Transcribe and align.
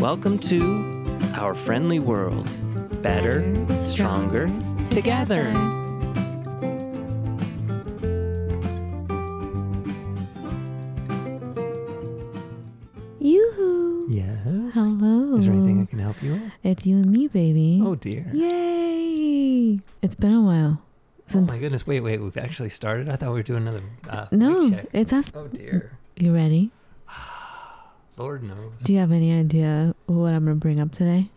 Welcome 0.00 0.38
to 0.40 1.30
our 1.34 1.54
friendly 1.54 1.98
world. 1.98 2.48
Better, 3.02 3.40
stronger, 3.84 4.48
together. 4.90 5.52
Yoo-hoo. 13.20 14.06
Yes. 14.10 14.38
Hello. 14.74 15.36
Is 15.36 15.44
there 15.44 15.54
anything 15.54 15.82
I 15.82 15.84
can 15.84 15.98
help 15.98 16.22
you 16.22 16.32
with? 16.32 16.42
It's 16.62 16.86
you 16.86 16.96
and 16.96 17.06
me, 17.10 17.28
baby. 17.28 17.80
Oh 17.84 17.94
dear. 17.94 18.30
Yay! 18.32 19.80
It's 20.02 20.14
been 20.14 20.32
a 20.32 20.40
while 20.40 20.80
Oh 20.80 21.22
since. 21.26 21.50
my 21.52 21.58
goodness! 21.58 21.86
Wait, 21.86 22.00
wait. 22.00 22.20
We've 22.20 22.36
actually 22.38 22.70
started. 22.70 23.08
I 23.08 23.16
thought 23.16 23.28
we 23.30 23.34
were 23.36 23.42
doing 23.42 23.62
another. 23.62 23.82
Uh, 24.08 24.26
no, 24.32 24.70
check. 24.70 24.86
it's 24.92 25.12
us. 25.12 25.26
Oh 25.34 25.48
dear. 25.48 25.92
You 26.16 26.34
ready? 26.34 26.70
Lord 28.20 28.42
knows. 28.42 28.72
Do 28.82 28.92
you 28.92 28.98
have 28.98 29.12
any 29.12 29.32
idea 29.32 29.94
what 30.04 30.34
I'm 30.34 30.44
going 30.44 30.56
to 30.56 30.60
bring 30.60 30.78
up 30.78 30.92
today? 30.92 31.30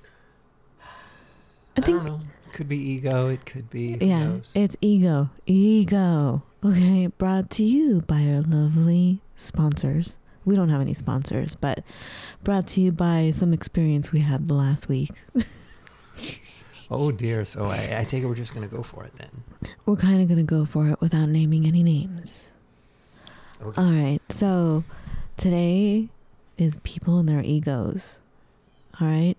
I, 1.78 1.80
don't 1.80 2.04
know. 2.06 2.20
Could 2.52 2.68
be 2.68 2.78
ego. 2.78 3.30
It 3.30 3.46
could 3.46 3.70
be. 3.70 3.94
who 3.94 4.06
Yeah, 4.06 4.24
knows? 4.26 4.52
it's 4.54 4.76
ego. 4.82 5.30
Ego. 5.46 6.44
Okay, 6.64 7.08
brought 7.08 7.50
to 7.52 7.64
you 7.64 8.02
by 8.02 8.26
our 8.28 8.42
lovely 8.42 9.22
sponsors. 9.38 10.16
We 10.46 10.58
don't 10.58 10.68
have 10.70 10.82
any 10.82 10.94
sponsors, 10.94 11.56
but 11.56 11.84
brought 12.44 12.68
to 12.68 12.82
you 12.82 12.92
by 12.92 13.32
some 13.32 13.54
experience 13.54 14.12
we 14.12 14.20
had 14.20 14.50
the 14.50 14.54
last 14.54 14.90
week. 14.90 15.12
Oh 16.92 17.12
dear. 17.12 17.44
So 17.44 17.64
I, 17.66 18.02
I 18.02 18.04
take 18.04 18.22
it 18.22 18.28
we're 18.28 18.36
just 18.36 18.54
gonna 18.54 18.68
go 18.68 18.84
for 18.84 19.04
it 19.04 19.14
then. 19.18 19.30
We're 19.86 19.96
kind 19.96 20.22
of 20.22 20.28
going 20.28 20.38
to 20.38 20.44
go 20.44 20.64
for 20.66 20.90
it 20.90 21.02
without 21.02 21.28
naming 21.30 21.66
any 21.66 21.82
names. 21.82 22.52
Okay. 23.66 23.82
All 23.82 23.90
right, 23.92 24.20
so 24.30 24.84
today 25.38 26.10
is 26.58 26.78
people 26.84 27.20
and 27.20 27.28
their 27.28 27.42
egos. 27.42 28.20
All 29.00 29.08
right. 29.08 29.36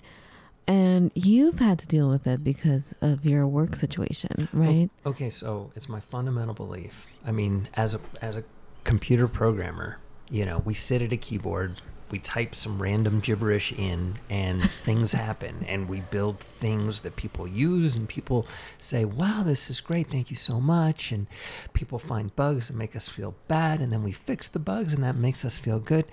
And 0.67 1.13
you've 1.15 1.59
had 1.59 1.79
to 1.81 1.87
deal 1.87 2.09
with 2.09 2.27
it 2.27 2.43
because 2.43 2.95
of 3.03 3.27
your 3.27 3.47
work 3.47 3.77
situation, 3.77 4.49
oh, 4.55 4.59
right? 4.59 4.91
Okay. 5.05 5.29
So 5.31 5.71
it's 5.77 5.89
my 5.89 6.01
fundamental 6.01 6.55
belief. 6.55 7.07
I 7.25 7.33
mean, 7.33 7.69
as 7.75 7.95
a 7.95 8.01
as 8.23 8.37
a 8.37 8.45
computer 8.83 9.29
programmer, 9.29 9.99
you 10.31 10.47
know, 10.47 10.63
we 10.65 10.75
sit 10.75 11.03
at 11.03 11.13
a 11.13 11.17
keyboard. 11.17 11.83
We 12.11 12.19
type 12.19 12.55
some 12.55 12.81
random 12.81 13.21
gibberish 13.21 13.73
in, 13.73 14.17
and 14.31 14.71
things 14.85 15.13
happen, 15.13 15.65
and 15.67 15.89
we 15.89 16.01
build 16.01 16.39
things 16.39 17.01
that 17.01 17.17
people 17.17 17.49
use, 17.49 17.97
and 17.97 18.09
people 18.09 18.47
say, 18.79 19.05
"Wow, 19.05 19.43
this 19.45 19.69
is 19.69 19.81
great! 19.81 20.11
Thank 20.11 20.31
you 20.31 20.37
so 20.37 20.61
much." 20.61 21.13
And 21.13 21.27
people 21.75 21.99
find 21.99 22.35
bugs 22.37 22.69
that 22.69 22.77
make 22.77 22.97
us 22.97 23.09
feel 23.09 23.35
bad, 23.49 23.81
and 23.81 23.93
then 23.93 24.03
we 24.03 24.13
fix 24.13 24.49
the 24.49 24.59
bugs, 24.59 24.95
and 24.95 25.05
that 25.05 25.17
makes 25.17 25.45
us 25.45 25.59
feel 25.59 25.79
good. 25.79 26.07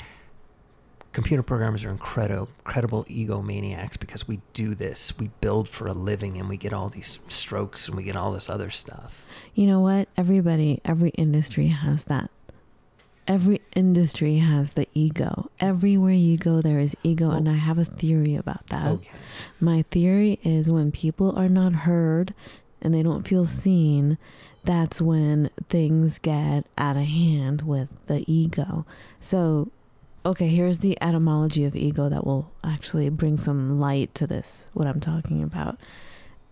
Computer 1.13 1.43
programmers 1.43 1.83
are 1.83 1.89
incredible, 1.89 2.47
incredible 2.65 3.03
egomaniacs 3.05 3.99
because 3.99 4.27
we 4.27 4.39
do 4.53 4.73
this. 4.73 5.17
We 5.17 5.29
build 5.41 5.67
for 5.67 5.87
a 5.87 5.93
living, 5.93 6.37
and 6.37 6.47
we 6.47 6.55
get 6.55 6.71
all 6.71 6.87
these 6.87 7.19
strokes, 7.27 7.87
and 7.87 7.97
we 7.97 8.03
get 8.03 8.15
all 8.15 8.31
this 8.31 8.49
other 8.49 8.69
stuff. 8.69 9.25
You 9.53 9.67
know 9.67 9.81
what? 9.81 10.07
Everybody, 10.15 10.79
every 10.85 11.09
industry 11.11 11.67
has 11.67 12.05
that. 12.05 12.31
Every 13.27 13.61
industry 13.75 14.37
has 14.37 14.73
the 14.73 14.87
ego. 14.93 15.51
Everywhere 15.59 16.13
you 16.13 16.37
go, 16.37 16.61
there 16.61 16.79
is 16.79 16.95
ego, 17.03 17.31
and 17.31 17.47
I 17.49 17.55
have 17.55 17.77
a 17.77 17.85
theory 17.85 18.35
about 18.35 18.67
that. 18.67 18.87
Okay. 18.87 19.11
My 19.59 19.83
theory 19.91 20.39
is 20.43 20.71
when 20.71 20.91
people 20.91 21.37
are 21.37 21.49
not 21.49 21.73
heard 21.73 22.33
and 22.81 22.93
they 22.93 23.03
don't 23.03 23.27
feel 23.27 23.45
seen, 23.45 24.17
that's 24.63 25.01
when 25.01 25.49
things 25.69 26.19
get 26.19 26.65
out 26.77 26.97
of 26.97 27.03
hand 27.03 27.61
with 27.61 28.05
the 28.07 28.23
ego. 28.31 28.85
So, 29.19 29.69
okay, 30.25 30.47
here's 30.47 30.79
the 30.79 30.97
etymology 31.01 31.65
of 31.65 31.75
ego 31.75 32.09
that 32.09 32.25
will 32.25 32.51
actually 32.63 33.09
bring 33.09 33.37
some 33.37 33.79
light 33.79 34.13
to 34.15 34.27
this, 34.27 34.67
what 34.73 34.87
I'm 34.87 34.99
talking 34.99 35.43
about. 35.43 35.79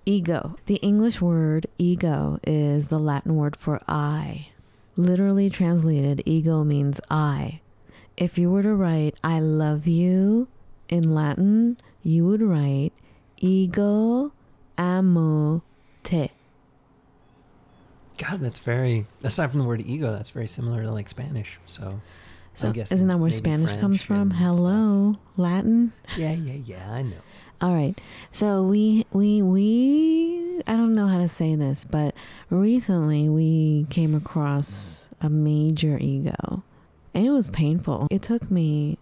Ego. 0.06 0.56
The 0.66 0.78
English 0.78 1.22
word 1.22 1.68
ego 1.78 2.40
is 2.44 2.88
the 2.88 3.00
Latin 3.00 3.36
word 3.36 3.56
for 3.56 3.82
I. 3.88 4.48
Literally 4.98 5.50
translated, 5.50 6.24
ego 6.26 6.64
means 6.64 7.00
I. 7.12 7.62
If 8.18 8.38
you 8.38 8.50
were 8.50 8.64
to 8.64 8.74
write, 8.74 9.16
I 9.24 9.40
love 9.40 9.88
you 9.88 10.48
in 10.90 11.14
Latin, 11.14 11.78
you 12.04 12.26
would 12.26 12.42
write 12.42 12.92
ego 13.38 14.34
amo 14.78 15.62
te. 16.04 16.32
God, 18.18 18.42
that's 18.42 18.60
very. 18.60 19.06
Aside 19.24 19.52
from 19.52 19.60
the 19.60 19.66
word 19.66 19.82
ego, 19.86 20.12
that's 20.12 20.32
very 20.32 20.48
similar 20.48 20.84
to 20.84 20.92
like 20.92 21.08
Spanish. 21.08 21.60
So, 21.66 22.02
So 22.54 22.74
isn't 22.76 23.08
that 23.08 23.18
where 23.20 23.32
Spanish 23.32 23.74
comes 23.80 24.02
from? 24.02 24.32
Hello, 24.32 25.18
Latin. 25.38 25.94
yeah, 26.18 26.34
yeah, 26.34 26.54
yeah. 26.54 26.92
I 26.92 27.02
know. 27.04 27.18
All 27.62 27.74
right. 27.74 28.00
So 28.32 28.64
we 28.64 29.06
we 29.12 29.42
we 29.42 30.62
I 30.68 30.74
don't 30.74 30.96
know 30.96 31.08
how 31.08 31.18
to 31.20 31.28
say 31.28 31.56
this, 31.56 31.86
but 31.86 32.16
recently 32.50 33.30
we 33.30 33.86
came 33.90 34.16
across 34.16 35.10
a 35.22 35.30
major 35.30 35.98
ego. 36.00 36.64
And 37.14 37.26
it 37.26 37.32
was 37.32 37.50
painful. 37.50 38.08
It 38.12 38.22
took 38.22 38.50
me 38.52 38.98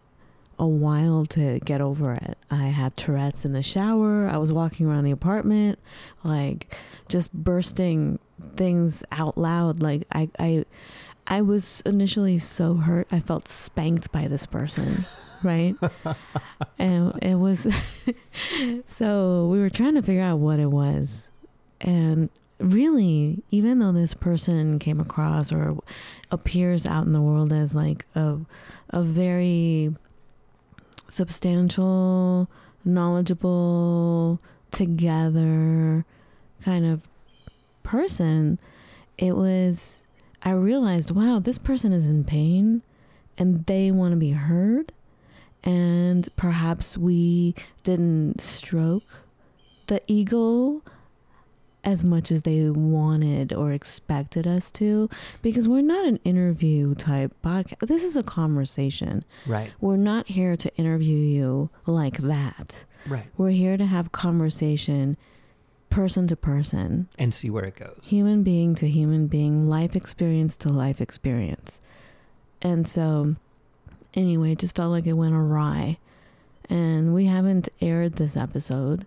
a 0.57 0.65
while 0.67 1.25
to 1.27 1.59
get 1.59 1.81
over 1.81 2.13
it. 2.13 2.37
I 2.49 2.67
had 2.67 2.97
Tourette's 2.97 3.45
in 3.45 3.53
the 3.53 3.61
shower. 3.61 4.27
I 4.27 4.37
was 4.37 4.51
walking 4.51 4.87
around 4.87 5.03
the 5.03 5.11
apartment 5.11 5.77
like 6.23 6.73
just 7.09 7.31
bursting 7.33 8.17
things 8.41 9.03
out 9.11 9.37
loud 9.37 9.81
like 9.81 10.03
I 10.11 10.29
I 10.39 10.65
I 11.27 11.41
was 11.41 11.81
initially 11.85 12.39
so 12.39 12.75
hurt. 12.75 13.07
I 13.11 13.19
felt 13.19 13.49
spanked 13.49 14.11
by 14.13 14.27
this 14.29 14.45
person, 14.45 15.05
right? 15.43 15.75
and 16.79 17.21
it 17.21 17.35
was 17.35 17.67
so 18.85 19.47
we 19.51 19.59
were 19.59 19.69
trying 19.69 19.95
to 19.95 20.01
figure 20.01 20.21
out 20.21 20.39
what 20.39 20.59
it 20.59 20.71
was. 20.71 21.29
And 21.81 22.29
really, 22.59 23.43
even 23.51 23.79
though 23.79 23.91
this 23.91 24.13
person 24.13 24.79
came 24.79 25.01
across 25.01 25.51
or 25.51 25.77
appears 26.31 26.85
out 26.85 27.05
in 27.05 27.11
the 27.11 27.21
world 27.21 27.51
as 27.51 27.75
like 27.75 28.05
a 28.15 28.37
a 28.91 29.01
very 29.01 29.93
substantial, 31.09 32.49
knowledgeable, 32.85 34.39
together 34.71 36.05
kind 36.61 36.85
of 36.85 37.01
person, 37.83 38.59
it 39.17 39.35
was 39.35 40.03
I 40.43 40.51
realized, 40.51 41.11
wow, 41.11 41.39
this 41.39 41.57
person 41.57 41.91
is 41.91 42.07
in 42.07 42.23
pain 42.23 42.81
and 43.37 43.65
they 43.65 43.91
want 43.91 44.11
to 44.13 44.17
be 44.17 44.31
heard. 44.31 44.91
And 45.63 46.27
perhaps 46.35 46.97
we 46.97 47.55
didn't 47.83 48.39
stroke 48.41 49.03
the 49.87 50.01
ego 50.07 50.81
as 51.83 52.03
much 52.03 52.31
as 52.31 52.41
they 52.41 52.69
wanted 52.69 53.53
or 53.53 53.71
expected 53.71 54.45
us 54.45 54.69
to 54.71 55.09
because 55.41 55.67
we're 55.67 55.81
not 55.81 56.05
an 56.05 56.17
interview 56.25 56.93
type 56.95 57.33
podcast. 57.43 57.87
This 57.87 58.03
is 58.03 58.15
a 58.17 58.23
conversation. 58.23 59.23
Right, 59.45 59.71
We're 59.79 59.95
not 59.97 60.27
here 60.27 60.57
to 60.57 60.75
interview 60.75 61.15
you 61.17 61.69
like 61.85 62.17
that. 62.19 62.85
right. 63.07 63.25
We're 63.37 63.51
here 63.51 63.77
to 63.77 63.85
have 63.85 64.11
conversation 64.11 65.15
person 65.89 66.27
to 66.27 66.35
person 66.35 67.07
And 67.17 67.33
see 67.33 67.49
where 67.49 67.65
it 67.65 67.75
goes. 67.75 67.97
human 68.03 68.43
being 68.43 68.75
to 68.75 68.87
human 68.87 69.27
being, 69.27 69.67
life 69.69 69.95
experience 69.95 70.55
to 70.57 70.69
life 70.69 71.01
experience. 71.01 71.79
And 72.61 72.87
so, 72.87 73.35
anyway, 74.13 74.53
it 74.53 74.59
just 74.59 74.75
felt 74.75 74.91
like 74.91 75.05
it 75.05 75.13
went 75.13 75.33
awry. 75.35 75.97
And 76.69 77.13
we 77.13 77.25
haven't 77.25 77.69
aired 77.81 78.13
this 78.13 78.35
episode, 78.35 79.05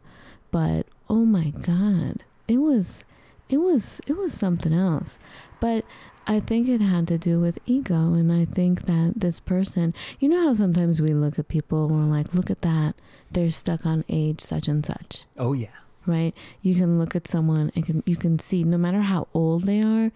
but 0.51 0.87
oh 1.09 1.27
my 1.27 1.51
god, 1.51 2.25
it 2.49 2.57
was, 2.57 3.05
it 3.49 3.59
was, 3.59 4.01
it 4.07 4.17
was 4.17 4.33
something 4.33 4.73
else. 4.73 5.19
But 5.61 5.85
I 6.27 6.41
think 6.41 6.69
it 6.69 6.81
had 6.81 7.07
to 7.09 7.19
do 7.19 7.41
with 7.41 7.59
ego, 7.67 8.15
and 8.15 8.33
I 8.33 8.45
think 8.45 8.87
that 8.87 9.15
this 9.17 9.41
person, 9.41 9.93
you 10.21 10.29
know 10.29 10.45
how 10.47 10.55
sometimes 10.55 11.03
we 11.03 11.13
look 11.13 11.39
at 11.39 11.49
people 11.49 11.87
and 11.87 12.11
we're 12.11 12.17
like, 12.17 12.33
look 12.35 12.51
at 12.51 12.63
that, 12.63 12.95
they're 13.31 13.51
stuck 13.51 13.85
on 13.85 14.05
age 14.09 14.41
such 14.41 14.69
and 14.69 14.85
such 14.85 15.25
Oh 15.37 15.53
yeah. 15.53 15.69
Right? 16.11 16.35
You 16.63 16.75
can 16.75 16.99
look 16.99 17.15
at 17.17 17.27
someone 17.29 17.71
and 17.75 17.87
can, 17.87 18.03
you 18.07 18.17
can 18.17 18.39
see 18.39 18.65
no 18.65 18.77
matter 18.77 19.01
how 19.03 19.29
old 19.33 19.65
they 19.65 19.81
are, 19.81 20.11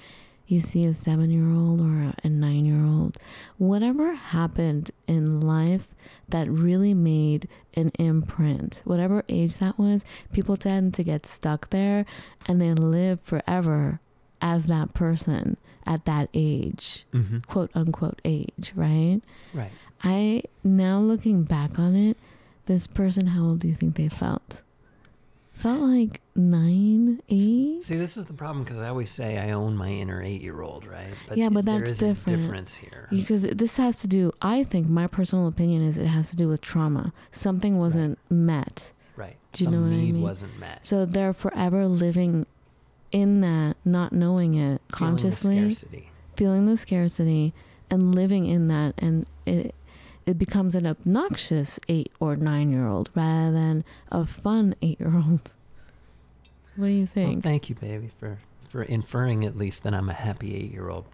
you 0.46 0.60
see 0.60 0.84
a 0.84 0.92
seven 0.92 1.30
year 1.30 1.50
old 1.54 1.80
or 1.80 2.12
a 2.22 2.28
nine 2.28 2.64
year 2.66 2.84
old, 2.84 3.16
whatever 3.56 4.14
happened 4.14 4.90
in 5.08 5.40
life 5.40 5.94
that 6.28 6.48
really 6.48 6.92
made 6.94 7.48
an 7.74 7.90
imprint, 7.98 8.82
whatever 8.84 9.24
age 9.28 9.56
that 9.56 9.78
was, 9.78 10.04
people 10.32 10.56
tend 10.56 10.92
to 10.94 11.02
get 11.02 11.24
stuck 11.24 11.70
there 11.70 12.04
and 12.46 12.60
they 12.60 12.74
live 12.74 13.20
forever 13.20 14.00
as 14.42 14.66
that 14.66 14.92
person 14.92 15.56
at 15.86 16.04
that 16.06 16.28
age, 16.34 17.04
Mm-hmm. 17.12 17.38
quote 17.46 17.70
unquote 17.74 18.20
age, 18.24 18.72
right? 18.74 19.20
Right. 19.54 19.70
I 20.02 20.42
now 20.62 20.98
looking 21.00 21.44
back 21.44 21.78
on 21.78 21.94
it, 21.94 22.16
this 22.66 22.86
person, 22.86 23.28
how 23.28 23.44
old 23.44 23.60
do 23.60 23.68
you 23.68 23.74
think 23.74 23.96
they 23.96 24.08
felt? 24.08 24.60
Felt 25.64 25.80
like 25.80 26.20
nine, 26.36 27.20
eight. 27.30 27.82
See, 27.82 27.96
this 27.96 28.16
is 28.18 28.26
the 28.26 28.34
problem 28.34 28.64
because 28.64 28.78
I 28.78 28.88
always 28.88 29.10
say 29.10 29.38
I 29.38 29.52
own 29.52 29.76
my 29.76 29.88
inner 29.88 30.22
eight-year-old, 30.22 30.86
right? 30.86 31.08
Yeah, 31.34 31.48
but 31.48 31.64
that's 31.64 31.88
is 31.88 31.98
different. 31.98 32.38
a 32.38 32.42
difference 32.42 32.74
here. 32.74 33.08
Because 33.10 33.44
this 33.44 33.78
has 33.78 34.00
to 34.02 34.06
do, 34.06 34.30
I 34.42 34.62
think 34.62 34.88
my 34.88 35.06
personal 35.06 35.46
opinion 35.48 35.82
is 35.82 35.96
it 35.96 36.06
has 36.08 36.28
to 36.30 36.36
do 36.36 36.48
with 36.48 36.60
trauma. 36.60 37.12
Something 37.32 37.78
wasn't 37.78 38.18
met. 38.30 38.92
right. 39.16 39.36
Do 39.52 39.64
you 39.64 39.70
Some 39.70 39.74
know 39.74 39.80
what 39.88 39.94
I 39.94 39.96
mean? 40.02 40.20
wasn't 40.20 40.58
met. 40.58 40.84
So 40.84 41.06
they're 41.06 41.32
forever 41.32 41.86
living 41.88 42.44
in 43.10 43.40
that, 43.40 43.76
not 43.86 44.12
knowing 44.12 44.54
it 44.56 44.82
consciously, 44.92 45.54
Feeling 45.56 45.68
the 45.70 45.74
scarcity. 45.76 46.10
feeling 46.36 46.66
the 46.66 46.76
scarcity, 46.76 47.54
and 47.88 48.14
living 48.14 48.44
in 48.46 48.68
that. 48.68 48.94
And 48.98 49.24
it, 49.46 49.74
it 50.26 50.38
becomes 50.38 50.74
an 50.74 50.86
obnoxious 50.86 51.78
eight 51.88 52.10
or 52.20 52.34
nine 52.36 52.70
year 52.70 52.86
old 52.86 53.10
rather 53.14 53.52
than 53.52 53.84
a 54.10 54.24
fun 54.26 54.74
eight 54.82 55.00
year 55.00 55.14
old. 55.14 55.52
What 56.76 56.86
do 56.86 56.92
you 56.92 57.00
Well, 57.14 57.26
think? 57.26 57.42
thank 57.44 57.68
you, 57.68 57.76
baby, 57.76 58.10
for 58.18 58.38
for 58.68 58.82
inferring 58.82 59.44
at 59.44 59.56
least 59.56 59.84
that 59.84 59.94
I'm 59.94 60.08
a 60.08 60.12
happy 60.12 60.52
eight-year-old. 60.56 61.04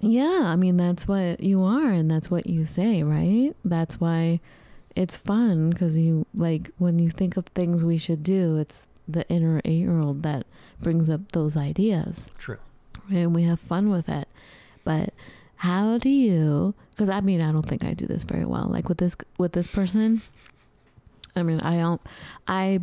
Yeah, 0.00 0.42
I 0.44 0.56
mean 0.56 0.76
that's 0.76 1.08
what 1.08 1.40
you 1.40 1.62
are, 1.62 1.88
and 1.88 2.10
that's 2.10 2.30
what 2.30 2.46
you 2.46 2.66
say, 2.66 3.02
right? 3.02 3.54
That's 3.64 3.98
why 3.98 4.40
it's 4.94 5.16
fun 5.16 5.70
because 5.70 5.96
you 5.96 6.26
like 6.34 6.70
when 6.76 6.98
you 6.98 7.08
think 7.08 7.38
of 7.38 7.46
things 7.46 7.82
we 7.82 7.96
should 7.96 8.22
do. 8.22 8.58
It's 8.58 8.84
the 9.08 9.26
inner 9.30 9.62
eight-year-old 9.64 10.22
that 10.24 10.46
brings 10.80 11.08
up 11.08 11.32
those 11.32 11.56
ideas, 11.56 12.28
True. 12.36 12.58
and 13.10 13.34
we 13.34 13.44
have 13.44 13.58
fun 13.58 13.88
with 13.90 14.06
it. 14.10 14.28
But 14.84 15.14
how 15.58 15.98
do 15.98 16.08
you? 16.08 16.74
Because 16.90 17.08
I 17.08 17.20
mean, 17.20 17.42
I 17.42 17.50
don't 17.50 17.66
think 17.66 17.84
I 17.84 17.92
do 17.92 18.06
this 18.06 18.24
very 18.24 18.44
well. 18.44 18.68
Like 18.70 18.88
with 18.88 18.98
this 18.98 19.16
with 19.38 19.52
this 19.52 19.66
person, 19.66 20.22
I 21.34 21.42
mean, 21.42 21.60
I 21.60 21.76
don't. 21.76 22.00
I 22.46 22.80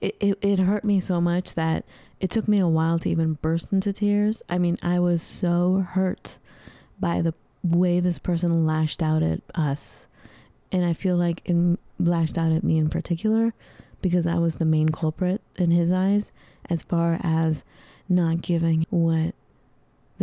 it, 0.00 0.16
it, 0.20 0.38
it 0.42 0.58
hurt 0.60 0.84
me 0.84 1.00
so 1.00 1.20
much 1.20 1.54
that 1.54 1.84
it 2.20 2.30
took 2.30 2.46
me 2.46 2.58
a 2.58 2.68
while 2.68 2.98
to 3.00 3.10
even 3.10 3.34
burst 3.34 3.72
into 3.72 3.92
tears. 3.92 4.42
I 4.48 4.58
mean, 4.58 4.78
I 4.82 4.98
was 5.00 5.22
so 5.22 5.86
hurt 5.88 6.36
by 7.00 7.20
the 7.20 7.34
way 7.64 7.98
this 7.98 8.18
person 8.18 8.64
lashed 8.64 9.02
out 9.02 9.22
at 9.22 9.40
us. 9.54 10.06
And 10.70 10.84
I 10.84 10.92
feel 10.92 11.16
like 11.16 11.42
it 11.44 11.78
lashed 11.98 12.38
out 12.38 12.52
at 12.52 12.62
me 12.62 12.78
in 12.78 12.90
particular 12.90 13.54
because 14.02 14.26
I 14.26 14.36
was 14.36 14.56
the 14.56 14.64
main 14.64 14.90
culprit 14.90 15.40
in 15.56 15.70
his 15.70 15.90
eyes 15.90 16.30
as 16.68 16.82
far 16.82 17.18
as 17.22 17.64
not 18.08 18.42
giving 18.42 18.86
what 18.90 19.34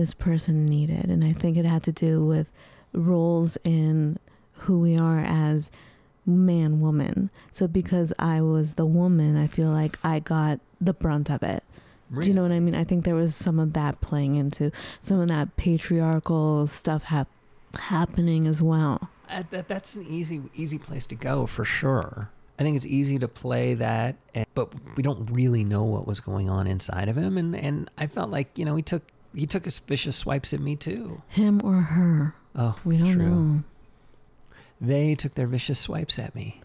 this 0.02 0.14
person 0.16 0.66
needed. 0.66 1.06
And 1.12 1.24
I 1.24 1.32
think 1.32 1.58
it 1.58 1.66
had 1.66 1.84
to 1.84 1.92
do 1.92 2.26
with 2.26 2.50
roles 2.92 3.56
in 3.64 4.18
who 4.54 4.80
we 4.80 4.98
are 4.98 5.20
as 5.20 5.70
man 6.26 6.82
woman. 6.82 7.30
So 7.52 7.68
because 7.68 8.12
I 8.18 8.42
was 8.42 8.74
the 8.74 8.86
woman, 8.86 9.38
I 9.38 9.46
feel 9.46 9.70
like 9.70 10.00
I 10.04 10.20
got 10.20 10.60
the 10.80 10.94
brunt 10.94 11.30
of 11.30 11.44
it. 11.44 11.64
Do 12.20 12.28
you 12.28 12.34
know 12.34 12.42
what 12.42 12.52
I 12.52 12.60
mean? 12.60 12.76
I 12.76 12.84
think 12.84 13.06
there 13.06 13.16
was 13.16 13.36
some 13.36 13.58
of 13.58 13.72
that 13.74 14.02
playing 14.02 14.36
into 14.36 14.72
some 15.02 15.22
of 15.22 15.30
that 15.30 15.56
patriarchal 15.56 16.68
stuff 16.68 17.04
hap- 17.04 17.30
happening 17.76 18.48
as 18.48 18.62
well. 18.62 19.10
Uh, 19.30 19.44
that, 19.52 19.70
that's 19.70 19.96
an 19.96 20.06
easy 20.10 20.42
easy 20.54 20.78
place 20.78 21.08
to 21.08 21.16
go 21.16 21.46
for 21.46 21.64
sure. 21.64 22.30
I 22.60 22.64
think 22.64 22.76
it's 22.76 22.86
easy 22.86 23.18
to 23.20 23.30
play 23.30 23.76
that, 23.76 24.18
and, 24.36 24.46
but 24.56 24.74
we 24.98 25.04
don't 25.04 25.32
really 25.32 25.64
know 25.64 25.84
what 25.84 26.06
was 26.06 26.20
going 26.20 26.50
on 26.50 26.68
inside 26.68 27.08
of 27.08 27.16
him. 27.16 27.38
And, 27.38 27.56
and 27.56 27.90
I 27.98 28.08
felt 28.08 28.30
like 28.30 28.58
you 28.58 28.66
know 28.66 28.76
he 28.76 28.84
took 28.84 29.04
he 29.36 29.46
took 29.46 29.66
his 29.66 29.80
vicious 29.80 30.16
swipes 30.16 30.54
at 30.54 30.60
me 30.60 30.76
too. 30.76 31.22
Him 31.30 31.62
or 31.64 31.74
her, 31.82 32.36
Oh, 32.56 32.78
we 32.84 32.98
don't 32.98 33.14
true. 33.14 33.24
know. 33.30 33.64
They 34.80 35.16
took 35.16 35.36
their 35.36 35.48
vicious 35.48 35.80
swipes 35.80 36.18
at 36.20 36.34
me. 36.36 36.62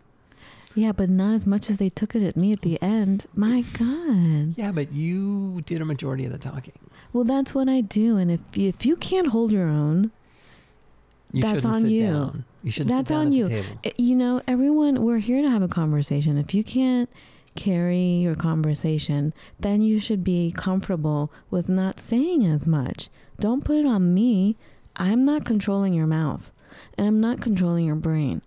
Yeah, 0.74 0.92
but 0.92 1.08
not 1.08 1.34
as 1.34 1.46
much 1.46 1.70
as 1.70 1.78
they 1.78 1.88
took 1.88 2.14
it 2.14 2.22
at 2.22 2.36
me 2.36 2.52
at 2.52 2.60
the 2.62 2.80
end. 2.82 3.26
My 3.34 3.62
God. 3.78 4.54
Yeah, 4.58 4.72
but 4.72 4.92
you 4.92 5.62
did 5.64 5.80
a 5.80 5.84
majority 5.86 6.24
of 6.26 6.32
the 6.32 6.38
talking. 6.38 6.74
Well, 7.12 7.24
that's 7.24 7.54
what 7.54 7.68
I 7.68 7.80
do, 7.80 8.16
and 8.18 8.30
if 8.30 8.56
if 8.58 8.84
you 8.84 8.96
can't 8.96 9.28
hold 9.28 9.52
your 9.52 9.68
own, 9.68 10.10
You 11.32 11.42
That's 11.42 11.56
shouldn't 11.62 11.74
on 11.76 11.82
sit 11.82 11.90
you. 11.90 12.06
down. 12.06 12.44
You 12.62 12.70
shouldn't 12.70 12.90
That's 12.96 13.10
on 13.10 13.26
at 13.28 13.32
you. 13.32 13.44
the 13.44 13.50
table. 13.62 13.78
Eh, 13.84 13.90
you 13.98 14.16
know, 14.16 14.40
everyone, 14.46 15.02
we're 15.02 15.18
here 15.18 15.42
to 15.42 15.50
have 15.50 15.62
a 15.62 15.68
conversation. 15.68 16.36
If 16.38 16.54
you 16.54 16.62
can't 16.62 17.08
carry 17.56 18.18
your 18.18 18.36
conversation, 18.36 19.32
then 19.58 19.82
you 19.82 19.98
should 19.98 20.22
be 20.22 20.52
comfortable 20.54 21.32
with 21.50 21.68
not 21.68 21.98
saying 21.98 22.46
as 22.46 22.66
much. 22.66 23.08
Don't 23.40 23.64
put 23.64 23.76
it 23.76 23.86
on 23.86 24.14
me. 24.14 24.56
I'm 24.96 25.24
not 25.24 25.44
controlling 25.44 25.92
your 25.92 26.06
mouth, 26.06 26.50
and 26.96 27.06
I'm 27.06 27.20
not 27.20 27.40
controlling 27.40 27.86
your 27.86 27.96
brain. 27.96 28.42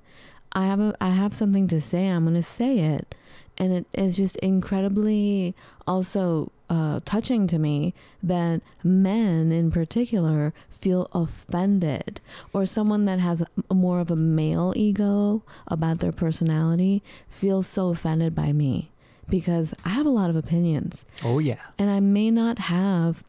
I 0.51 0.65
have 0.65 0.79
a, 0.79 0.95
I 0.99 1.09
have 1.09 1.35
something 1.35 1.67
to 1.67 1.81
say. 1.81 2.07
I'm 2.07 2.23
going 2.23 2.35
to 2.35 2.41
say 2.41 2.79
it, 2.79 3.13
and 3.57 3.73
it 3.73 3.85
is 3.93 4.17
just 4.17 4.35
incredibly 4.37 5.53
also 5.85 6.51
uh, 6.69 6.99
touching 7.05 7.47
to 7.47 7.59
me 7.59 7.93
that 8.21 8.61
men 8.83 9.51
in 9.51 9.71
particular 9.71 10.53
feel 10.69 11.09
offended 11.13 12.21
or 12.53 12.65
someone 12.65 13.05
that 13.05 13.19
has 13.19 13.43
more 13.71 13.99
of 13.99 14.09
a 14.09 14.15
male 14.15 14.73
ego 14.75 15.43
about 15.67 15.99
their 15.99 16.11
personality 16.11 17.03
feels 17.27 17.67
so 17.67 17.89
offended 17.89 18.33
by 18.33 18.53
me 18.53 18.91
because 19.29 19.73
I 19.85 19.89
have 19.89 20.05
a 20.05 20.09
lot 20.09 20.29
of 20.29 20.35
opinions. 20.35 21.05
Oh 21.23 21.39
yeah. 21.39 21.59
and 21.77 21.89
I 21.89 21.99
may 21.99 22.31
not 22.31 22.59
have 22.59 23.23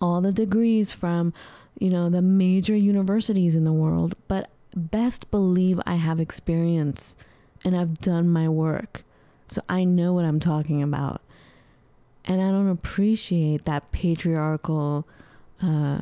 all 0.00 0.20
the 0.20 0.32
degrees 0.32 0.92
from 0.92 1.32
you 1.78 1.90
know 1.90 2.10
the 2.10 2.22
major 2.22 2.76
universities 2.76 3.56
in 3.56 3.64
the 3.64 3.72
world 3.72 4.14
but 4.28 4.50
best 4.76 5.30
believe 5.30 5.80
I 5.86 5.94
have 5.94 6.20
experience 6.20 7.16
and 7.64 7.76
I've 7.76 7.98
done 7.98 8.28
my 8.28 8.48
work. 8.48 9.02
So 9.48 9.62
I 9.68 9.84
know 9.84 10.12
what 10.12 10.24
I'm 10.24 10.40
talking 10.40 10.82
about. 10.82 11.20
And 12.24 12.40
I 12.42 12.50
don't 12.50 12.68
appreciate 12.68 13.64
that 13.64 13.90
patriarchal 13.92 15.06
uh 15.62 15.98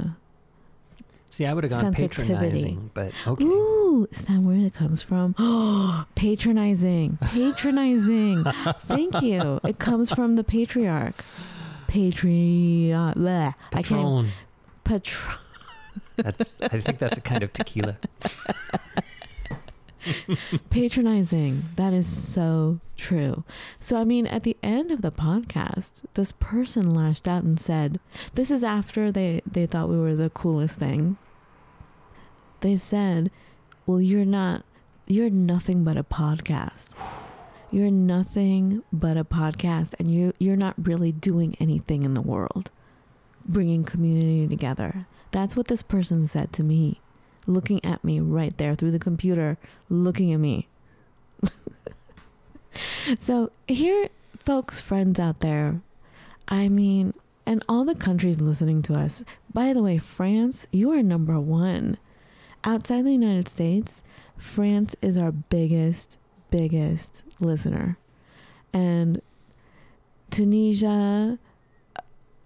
See, 1.32 1.46
I 1.46 1.54
would 1.54 1.64
have 1.64 1.70
gone 1.70 1.80
Sensitivity. 1.96 2.28
patronizing, 2.28 2.90
but 2.92 3.12
okay. 3.26 3.42
Ooh, 3.42 4.06
is 4.10 4.20
that 4.26 4.38
where 4.40 4.58
it 4.66 4.74
comes 4.74 5.00
from? 5.02 5.34
patronizing. 6.14 7.16
Patronizing. 7.22 8.44
Thank 8.80 9.22
you. 9.22 9.58
It 9.64 9.78
comes 9.78 10.12
from 10.12 10.36
the 10.36 10.44
patriarch. 10.44 11.24
Patriarch. 11.88 13.16
Bleh. 13.16 13.54
I 13.72 13.82
can't. 13.82 14.28
Patron. 14.84 14.84
Patron. 14.84 15.38
That's. 16.16 16.54
I 16.60 16.80
think 16.82 16.98
that's 16.98 17.16
a 17.16 17.22
kind 17.22 17.42
of 17.42 17.50
tequila. 17.54 17.96
Patronizing. 20.68 21.62
That 21.76 21.94
is 21.94 22.06
so 22.06 22.78
true. 23.02 23.44
So, 23.80 23.96
I 23.98 24.04
mean, 24.04 24.26
at 24.26 24.44
the 24.44 24.56
end 24.62 24.90
of 24.90 25.02
the 25.02 25.10
podcast, 25.10 26.04
this 26.14 26.32
person 26.32 26.94
lashed 26.94 27.26
out 27.26 27.42
and 27.42 27.58
said, 27.58 27.98
This 28.34 28.50
is 28.50 28.62
after 28.62 29.10
they, 29.10 29.42
they 29.50 29.66
thought 29.66 29.88
we 29.88 29.98
were 29.98 30.14
the 30.14 30.30
coolest 30.30 30.78
thing. 30.78 31.18
They 32.60 32.76
said, 32.76 33.30
Well, 33.84 34.00
you're 34.00 34.24
not, 34.24 34.64
you're 35.06 35.30
nothing 35.30 35.82
but 35.82 35.96
a 35.96 36.04
podcast. 36.04 36.94
You're 37.72 37.90
nothing 37.90 38.82
but 38.92 39.16
a 39.16 39.24
podcast, 39.24 39.94
and 39.98 40.08
you, 40.08 40.32
you're 40.38 40.56
not 40.56 40.74
really 40.86 41.10
doing 41.10 41.56
anything 41.58 42.04
in 42.04 42.14
the 42.14 42.20
world, 42.20 42.70
bringing 43.48 43.82
community 43.82 44.46
together. 44.46 45.06
That's 45.32 45.56
what 45.56 45.68
this 45.68 45.82
person 45.82 46.28
said 46.28 46.52
to 46.52 46.62
me, 46.62 47.00
looking 47.46 47.84
at 47.84 48.04
me 48.04 48.20
right 48.20 48.56
there 48.58 48.74
through 48.74 48.90
the 48.90 48.98
computer, 48.98 49.56
looking 49.88 50.32
at 50.32 50.38
me. 50.38 50.68
so, 53.18 53.50
here, 53.68 54.08
folks, 54.44 54.80
friends 54.80 55.18
out 55.18 55.40
there, 55.40 55.80
I 56.48 56.68
mean, 56.68 57.14
and 57.46 57.64
all 57.68 57.84
the 57.84 57.94
countries 57.94 58.40
listening 58.40 58.82
to 58.82 58.94
us, 58.94 59.24
by 59.52 59.72
the 59.72 59.82
way, 59.82 59.98
France, 59.98 60.66
you 60.70 60.92
are 60.92 61.02
number 61.02 61.38
one. 61.40 61.98
Outside 62.64 63.04
the 63.04 63.12
United 63.12 63.48
States, 63.48 64.02
France 64.36 64.94
is 65.02 65.18
our 65.18 65.32
biggest, 65.32 66.18
biggest 66.50 67.22
listener. 67.40 67.96
And 68.72 69.20
Tunisia, 70.30 71.38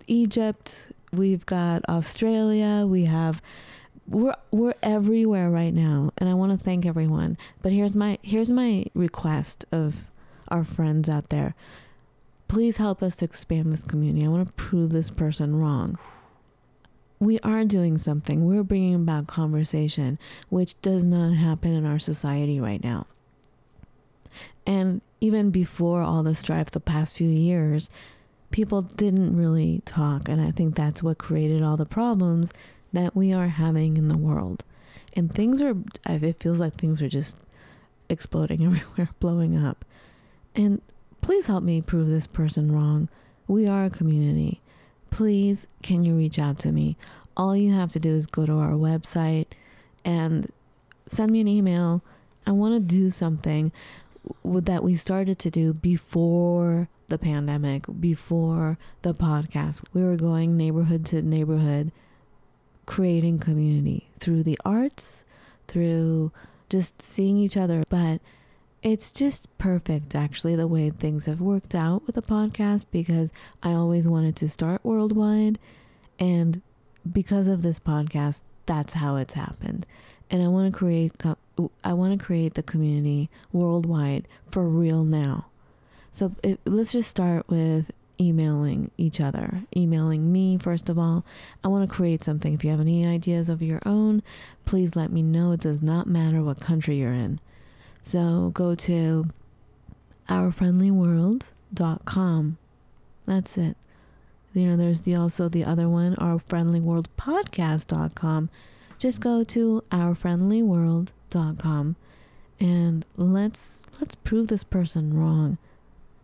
Egypt, 0.07 0.87
we've 1.13 1.47
got 1.47 1.83
Australia, 1.89 2.87
we 2.87 3.05
have 3.05 3.43
we're 4.09 4.37
we're 4.53 4.75
everywhere 4.83 5.51
right 5.51 5.75
now 5.75 6.13
and 6.19 6.29
I 6.29 6.35
want 6.35 6.53
to 6.53 6.59
thank 6.59 6.87
everyone. 6.87 7.37
But 7.63 7.73
here's 7.73 7.97
my 7.97 8.19
here's 8.23 8.53
my 8.53 8.87
request 8.95 9.65
of 9.73 10.05
our 10.49 10.65
friends 10.65 11.09
out 11.09 11.29
there. 11.31 11.55
please 12.49 12.77
help 12.77 13.03
us 13.03 13.17
to 13.17 13.25
expand 13.25 13.73
this 13.73 13.83
community. 13.83 14.25
I 14.25 14.29
want 14.29 14.47
to 14.47 14.53
prove 14.53 14.91
this 14.91 15.11
person 15.11 15.57
wrong. 15.57 15.99
We 17.19 17.41
are 17.41 17.65
doing 17.65 17.99
something. 17.99 18.47
We're 18.47 18.63
bringing 18.63 18.95
about 18.95 19.27
conversation, 19.27 20.19
which 20.49 20.81
does 20.81 21.07
not 21.07 21.35
happen 21.35 21.73
in 21.73 21.85
our 21.85 21.99
society 21.99 22.61
right 22.61 22.83
now. 22.85 23.07
And 24.67 25.01
even 25.21 25.51
before 25.51 26.03
all 26.03 26.23
the 26.23 26.35
strife 26.35 26.71
the 26.71 26.81
past 26.81 27.17
few 27.17 27.29
years, 27.29 27.89
people 28.51 28.83
didn't 28.83 29.37
really 29.37 29.83
talk. 29.85 30.29
And 30.29 30.41
I 30.41 30.51
think 30.51 30.75
that's 30.75 31.03
what 31.03 31.19
created 31.19 31.63
all 31.63 31.77
the 31.77 31.87
problems 31.87 32.53
that 32.93 33.17
we 33.17 33.33
are 33.33 33.49
having 33.49 33.97
in 33.97 34.09
the 34.09 34.17
world. 34.17 34.65
And 35.15 35.33
things 35.33 35.61
are, 35.63 35.75
it 36.07 36.41
feels 36.41 36.61
like 36.61 36.75
things 36.75 37.01
are 37.01 37.09
just 37.09 37.39
exploding 38.09 38.65
everywhere, 38.65 39.09
blowing 39.21 39.57
up. 39.57 39.85
And 40.57 40.81
please 41.21 41.47
help 41.47 41.63
me 41.63 41.83
prove 41.83 42.09
this 42.09 42.27
person 42.27 42.73
wrong. 42.73 43.09
We 43.47 43.69
are 43.69 43.85
a 43.85 43.91
community. 43.91 44.63
Please, 45.11 45.67
can 45.83 46.05
you 46.05 46.17
reach 46.17 46.39
out 46.39 46.59
to 46.61 46.73
me? 46.73 46.97
All 47.37 47.55
you 47.55 47.73
have 47.75 47.93
to 47.93 48.01
do 48.01 48.15
is 48.17 48.27
go 48.27 48.47
to 48.47 48.55
our 48.55 48.73
website 48.73 49.47
and 50.05 50.51
send 51.07 51.31
me 51.31 51.43
an 51.43 51.49
email. 51.49 52.03
I 52.47 52.53
want 52.53 52.75
to 52.75 52.81
do 52.81 53.11
something 53.11 53.71
that 54.45 54.83
we 54.83 54.95
started 54.95 55.39
to 55.41 55.51
do 55.51 55.75
before 55.75 56.89
the 57.09 57.19
pandemic, 57.19 57.85
before 58.01 58.79
the 59.03 59.15
podcast. 59.15 59.85
We 59.93 60.03
were 60.03 60.17
going 60.17 60.57
neighborhood 60.57 61.05
to 61.07 61.23
neighborhood, 61.23 61.93
creating 62.87 63.39
community 63.39 64.09
through 64.19 64.43
the 64.43 64.59
arts, 64.65 65.25
through 65.69 66.33
just 66.69 67.01
seeing 67.03 67.37
each 67.37 67.57
other. 67.57 67.85
But 67.89 68.21
it's 68.83 69.11
just 69.11 69.49
perfect, 69.59 70.15
actually, 70.15 70.55
the 70.55 70.67
way 70.67 70.91
things 70.91 71.27
have 71.27 71.41
worked 71.41 71.75
out 71.75 72.07
with 72.07 72.15
the 72.15 72.23
podcast 72.23 72.87
because 72.91 73.33
I 73.63 73.73
always 73.73 74.07
wanted 74.07 74.37
to 74.37 74.49
start 74.49 74.85
worldwide. 74.85 75.59
And 76.19 76.63
because 77.11 77.49
of 77.49 77.63
this 77.63 77.79
podcast, 77.79 78.41
that's 78.67 78.95
how 78.95 79.17
it's 79.17 79.35
happened. 79.35 79.87
And 80.31 80.43
I 80.43 80.49
want 80.49 80.73
to 80.73 80.79
create, 80.79 81.13
I 81.85 81.93
want 81.93 82.19
to 82.19 82.25
create 82.25 82.55
the 82.55 82.63
community 82.63 83.31
worldwide 83.53 84.27
for 84.51 84.69
real 84.69 85.05
now. 85.05 85.47
So 86.13 86.33
it, 86.43 86.61
let's 86.65 86.93
just 86.93 87.11
start 87.11 87.49
with 87.49 87.91
emailing 88.21 88.91
each 88.97 89.21
other, 89.21 89.63
emailing 89.77 90.33
me 90.33 90.59
first 90.59 90.89
of 90.89 90.99
all. 90.99 91.25
I 91.63 91.69
want 91.69 91.89
to 91.89 91.95
create 91.95 92.25
something. 92.25 92.55
If 92.55 92.65
you 92.65 92.71
have 92.71 92.81
any 92.81 93.07
ideas 93.07 93.49
of 93.49 93.63
your 93.63 93.81
own, 93.85 94.23
please 94.65 94.97
let 94.97 95.13
me 95.13 95.23
know. 95.23 95.53
It 95.53 95.61
does 95.61 95.83
not 95.83 96.07
matter 96.07 96.43
what 96.43 96.61
country 96.61 96.97
you're 96.97 97.13
in. 97.13 97.41
So 98.07 98.51
go 98.55 98.75
to 98.77 99.27
ourfriendlyworld.com. 100.29 102.59
That's 103.27 103.59
it. 103.59 103.77
You 104.55 104.69
know, 104.69 104.77
there's 104.77 105.01
the 105.01 105.17
also 105.17 105.49
the 105.49 105.65
other 105.65 105.89
one, 105.89 106.15
ourfriendlyworldpodcast.com. 106.15 108.51
Just 108.99 109.21
go 109.21 109.43
to 109.43 109.83
ourfriendlyworld.com 109.91 111.97
and 112.61 113.05
let's 113.17 113.83
let's 114.01 114.15
prove 114.15 114.47
this 114.47 114.63
person 114.63 115.13
wrong. 115.13 115.59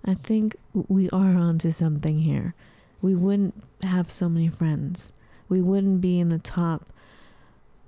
I 0.04 0.14
think 0.14 0.54
we 0.72 1.10
are 1.10 1.34
onto 1.34 1.72
something 1.72 2.20
here. 2.20 2.54
We 3.02 3.16
wouldn't 3.16 3.60
have 3.82 4.08
so 4.08 4.28
many 4.28 4.46
friends. 4.46 5.10
We 5.48 5.60
wouldn't 5.60 6.00
be 6.00 6.20
in 6.20 6.28
the 6.28 6.38
top 6.38 6.86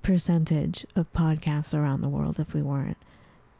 percentage 0.02 0.84
of 0.96 1.12
podcasts 1.12 1.78
around 1.78 2.00
the 2.00 2.08
world 2.08 2.40
if 2.40 2.54
we 2.54 2.60
weren't. 2.60 2.96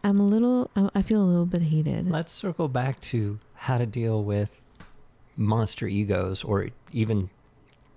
I'm 0.05 0.21
a 0.21 0.27
little, 0.27 0.71
I 0.95 1.01
feel 1.01 1.23
a 1.23 1.25
little 1.25 1.47
bit 1.47 1.63
heated. 1.63 2.11
Let's 2.11 2.31
circle 2.31 2.69
back 2.69 3.01
to 3.01 3.39
how 3.55 3.79
to 3.79 3.87
deal 3.87 4.23
with 4.23 4.51
monster 5.37 5.89
egos 5.89 6.45
or 6.45 6.69
even, 6.93 7.31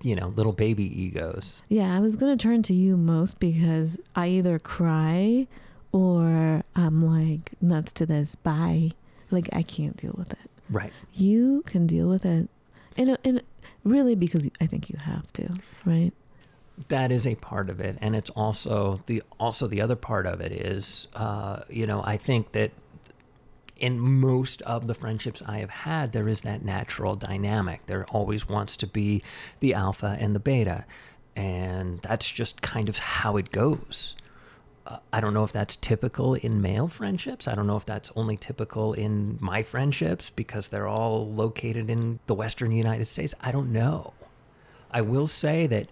you 0.02 0.16
know, 0.16 0.30
little 0.30 0.54
baby 0.54 0.86
egos. 0.86 1.62
Yeah, 1.68 1.96
I 1.96 2.00
was 2.00 2.16
going 2.16 2.36
to 2.36 2.42
turn 2.42 2.64
to 2.64 2.74
you 2.74 2.96
most 2.96 3.40
because 3.40 4.00
I 4.16 4.30
either 4.30 4.58
cry 4.58 5.48
or 5.92 6.64
I'm 6.76 7.06
like 7.06 7.52
nuts 7.62 7.92
to 7.94 8.06
this. 8.06 8.36
Bye. 8.36 8.92
Like 9.30 9.50
I 9.52 9.62
can't 9.62 9.98
deal 9.98 10.16
with 10.18 10.32
it. 10.32 10.50
Right. 10.70 10.94
You 11.14 11.62
can 11.66 11.88
deal 11.88 12.08
with 12.08 12.26
it. 12.26 12.50
And, 12.96 13.18
and 13.26 13.44
really 13.84 14.16
because 14.16 14.50
I 14.62 14.66
think 14.66 14.90
you 14.90 14.98
have 14.98 15.32
to, 15.34 15.50
right? 15.86 16.14
That 16.90 17.12
is 17.12 17.26
a 17.26 17.36
part 17.36 17.70
of 17.70 17.80
it 17.80 17.98
and 18.02 18.16
it's 18.16 18.30
also 18.32 19.02
the 19.08 19.22
also 19.40 19.68
the 19.68 19.82
other 19.82 19.96
part 19.96 20.26
of 20.26 20.40
it 20.42 20.52
is 20.52 21.08
uh, 21.16 21.62
you 21.70 21.88
know 21.88 22.02
i 22.06 22.16
think 22.16 22.52
that 22.52 22.72
in 23.76 24.00
most 24.00 24.62
of 24.64 24.88
the 24.88 24.94
friendships 24.94 25.42
i 25.46 25.58
have 25.58 25.70
had 25.70 26.12
there 26.12 26.28
is 26.28 26.42
that 26.42 26.64
natural 26.64 27.16
dynamic. 27.16 27.86
There 27.86 28.06
always 28.06 28.48
wants 28.50 28.78
to 28.78 28.88
be 28.88 29.22
the 29.60 29.74
alpha 29.74 30.18
and 30.20 30.36
the 30.36 30.40
beta 30.40 30.86
and 31.36 32.00
that's 32.02 32.30
just 32.30 32.62
kind 32.62 32.90
of 32.90 32.98
how 32.98 33.38
it 33.38 33.52
goes. 33.52 34.16
Uh, 34.88 34.98
i 35.14 35.20
don't 35.20 35.34
know 35.34 35.44
if 35.44 35.52
that's 35.52 35.76
typical 35.76 36.34
in 36.36 36.62
male 36.62 36.88
friendships. 36.88 37.48
I 37.48 37.56
don't 37.56 37.68
know 37.68 37.78
if 37.78 37.86
that's 37.86 38.12
only 38.16 38.38
typical 38.38 38.94
in 38.94 39.38
my 39.40 39.62
friendships 39.64 40.30
because 40.30 40.70
they're 40.70 40.88
all 40.88 41.32
located 41.32 41.90
in 41.90 42.20
the 42.28 42.34
western 42.36 42.72
united 42.72 43.06
states. 43.06 43.34
I 43.42 43.52
don't 43.52 43.72
know. 43.72 44.14
I 44.90 45.02
will 45.02 45.28
say 45.28 45.68
that 45.68 45.88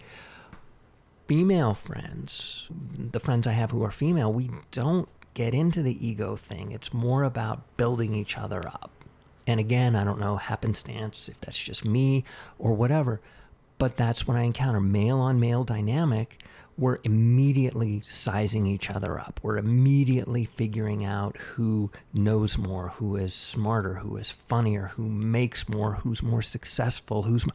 female 1.27 1.73
friends, 1.73 2.67
the 2.97 3.19
friends 3.19 3.47
I 3.47 3.51
have 3.51 3.71
who 3.71 3.83
are 3.83 3.91
female, 3.91 4.31
we 4.31 4.49
don't 4.71 5.09
get 5.33 5.53
into 5.53 5.81
the 5.81 6.07
ego 6.07 6.35
thing. 6.35 6.71
It's 6.71 6.93
more 6.93 7.23
about 7.23 7.77
building 7.77 8.15
each 8.15 8.37
other 8.37 8.65
up. 8.67 8.91
And 9.47 9.59
again, 9.59 9.95
I 9.95 10.03
don't 10.03 10.19
know 10.19 10.37
happenstance 10.37 11.29
if 11.29 11.39
that's 11.41 11.61
just 11.61 11.85
me 11.85 12.23
or 12.57 12.73
whatever, 12.73 13.21
but 13.77 13.97
that's 13.97 14.27
what 14.27 14.37
I 14.37 14.41
encounter 14.41 14.79
male 14.79 15.19
on 15.19 15.39
male 15.39 15.63
dynamic. 15.63 16.41
We're 16.77 16.99
immediately 17.03 18.01
sizing 18.01 18.65
each 18.65 18.89
other 18.89 19.19
up. 19.19 19.39
We're 19.43 19.57
immediately 19.57 20.45
figuring 20.45 21.05
out 21.05 21.37
who 21.37 21.91
knows 22.13 22.57
more, 22.57 22.89
who 22.97 23.15
is 23.15 23.33
smarter, 23.33 23.95
who 23.95 24.17
is 24.17 24.29
funnier, 24.29 24.91
who 24.95 25.07
makes 25.07 25.69
more, 25.69 25.93
who's 25.95 26.21
more 26.21 26.41
successful, 26.41 27.23
who's 27.23 27.45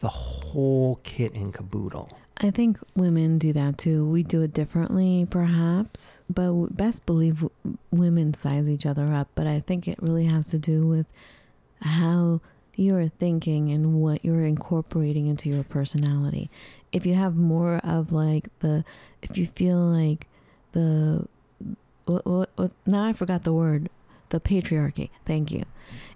the 0.00 0.08
whole 0.08 1.00
kit 1.04 1.32
and 1.32 1.54
caboodle. 1.54 2.10
I 2.38 2.50
think 2.50 2.78
women 2.94 3.38
do 3.38 3.52
that 3.54 3.78
too. 3.78 4.04
We 4.04 4.22
do 4.22 4.42
it 4.42 4.52
differently, 4.52 5.26
perhaps, 5.30 6.18
but 6.28 6.76
best 6.76 7.06
believe 7.06 7.44
women 7.90 8.34
size 8.34 8.68
each 8.68 8.84
other 8.84 9.12
up. 9.12 9.28
But 9.34 9.46
I 9.46 9.60
think 9.60 9.88
it 9.88 10.02
really 10.02 10.26
has 10.26 10.46
to 10.48 10.58
do 10.58 10.86
with 10.86 11.06
how 11.80 12.40
you're 12.74 13.08
thinking 13.08 13.72
and 13.72 13.94
what 13.94 14.22
you're 14.22 14.44
incorporating 14.44 15.26
into 15.28 15.48
your 15.48 15.64
personality. 15.64 16.50
If 16.92 17.06
you 17.06 17.14
have 17.14 17.36
more 17.36 17.78
of 17.82 18.12
like 18.12 18.48
the, 18.60 18.84
if 19.22 19.38
you 19.38 19.46
feel 19.46 19.78
like 19.78 20.26
the, 20.72 21.26
what, 22.04 22.26
what, 22.26 22.50
what 22.56 22.72
now 22.84 23.02
I 23.02 23.14
forgot 23.14 23.44
the 23.44 23.52
word, 23.54 23.88
the 24.28 24.40
patriarchy. 24.40 25.08
Thank 25.24 25.50
you. 25.52 25.64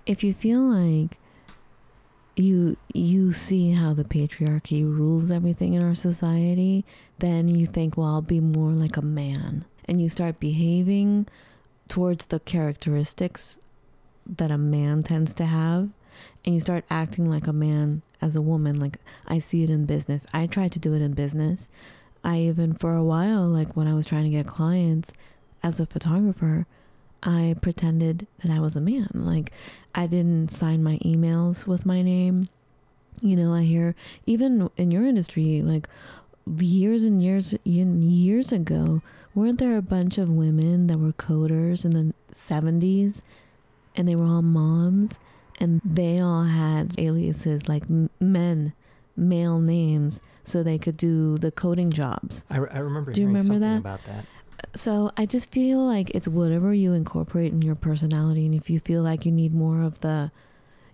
If 0.04 0.22
you 0.22 0.34
feel 0.34 0.60
like 0.60 1.16
you 2.40 2.76
you 2.94 3.32
see 3.32 3.72
how 3.72 3.94
the 3.94 4.04
patriarchy 4.04 4.82
rules 4.82 5.30
everything 5.30 5.74
in 5.74 5.82
our 5.82 5.94
society, 5.94 6.84
then 7.18 7.48
you 7.48 7.66
think, 7.66 7.96
well, 7.96 8.06
I'll 8.06 8.22
be 8.22 8.40
more 8.40 8.72
like 8.72 8.96
a 8.96 9.02
man. 9.02 9.64
And 9.86 10.00
you 10.00 10.08
start 10.08 10.40
behaving 10.40 11.26
towards 11.88 12.26
the 12.26 12.40
characteristics 12.40 13.58
that 14.26 14.50
a 14.50 14.58
man 14.58 15.02
tends 15.02 15.34
to 15.34 15.44
have. 15.44 15.88
And 16.44 16.54
you 16.54 16.60
start 16.60 16.84
acting 16.90 17.30
like 17.30 17.46
a 17.46 17.52
man 17.52 18.02
as 18.20 18.36
a 18.36 18.42
woman. 18.42 18.78
Like 18.78 18.98
I 19.26 19.38
see 19.38 19.62
it 19.62 19.70
in 19.70 19.86
business. 19.86 20.26
I 20.32 20.46
tried 20.46 20.72
to 20.72 20.78
do 20.78 20.94
it 20.94 21.02
in 21.02 21.12
business. 21.12 21.68
I 22.22 22.38
even, 22.40 22.74
for 22.74 22.94
a 22.94 23.04
while, 23.04 23.46
like 23.48 23.76
when 23.76 23.88
I 23.88 23.94
was 23.94 24.06
trying 24.06 24.24
to 24.24 24.30
get 24.30 24.46
clients 24.46 25.12
as 25.62 25.80
a 25.80 25.86
photographer, 25.86 26.66
I 27.22 27.54
pretended 27.60 28.26
that 28.42 28.50
I 28.50 28.60
was 28.60 28.76
a 28.76 28.80
man. 28.80 29.10
Like 29.14 29.52
I 29.94 30.06
didn't 30.06 30.50
sign 30.50 30.82
my 30.82 30.98
emails 30.98 31.66
with 31.66 31.84
my 31.84 32.02
name. 32.02 32.48
You 33.20 33.36
know, 33.36 33.52
I 33.52 33.62
hear 33.62 33.94
even 34.26 34.70
in 34.76 34.90
your 34.90 35.04
industry, 35.04 35.62
like 35.62 35.88
years 36.58 37.04
and 37.04 37.22
years 37.22 37.54
years 37.64 38.52
ago, 38.52 39.02
weren't 39.34 39.58
there 39.58 39.76
a 39.76 39.82
bunch 39.82 40.18
of 40.18 40.30
women 40.30 40.86
that 40.86 40.98
were 40.98 41.12
coders 41.12 41.84
in 41.84 41.90
the 41.92 42.14
70s 42.34 43.22
and 43.94 44.08
they 44.08 44.16
were 44.16 44.24
all 44.24 44.42
moms 44.42 45.18
and 45.58 45.80
they 45.84 46.20
all 46.20 46.44
had 46.44 46.98
aliases 46.98 47.68
like 47.68 47.84
men, 48.18 48.72
male 49.16 49.58
names 49.58 50.22
so 50.42 50.62
they 50.62 50.78
could 50.78 50.96
do 50.96 51.36
the 51.36 51.50
coding 51.50 51.90
jobs. 51.90 52.44
I, 52.48 52.56
I 52.56 52.78
remember 52.78 53.12
Do 53.12 53.20
you 53.20 53.26
remember 53.26 53.58
that? 53.58 53.76
about 53.76 54.02
that 54.04 54.24
so 54.74 55.10
I 55.16 55.26
just 55.26 55.50
feel 55.50 55.78
like 55.84 56.10
it's 56.10 56.28
whatever 56.28 56.72
you 56.74 56.92
incorporate 56.92 57.52
in 57.52 57.62
your 57.62 57.74
personality, 57.74 58.46
and 58.46 58.54
if 58.54 58.70
you 58.70 58.80
feel 58.80 59.02
like 59.02 59.24
you 59.26 59.32
need 59.32 59.54
more 59.54 59.82
of 59.82 60.00
the 60.00 60.30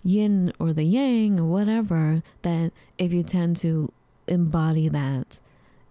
yin 0.02 0.52
or 0.58 0.72
the 0.72 0.84
yang 0.84 1.38
or 1.40 1.44
whatever, 1.46 2.22
then 2.42 2.72
if 2.98 3.12
you 3.12 3.22
tend 3.22 3.56
to 3.58 3.92
embody 4.28 4.88
that, 4.88 5.38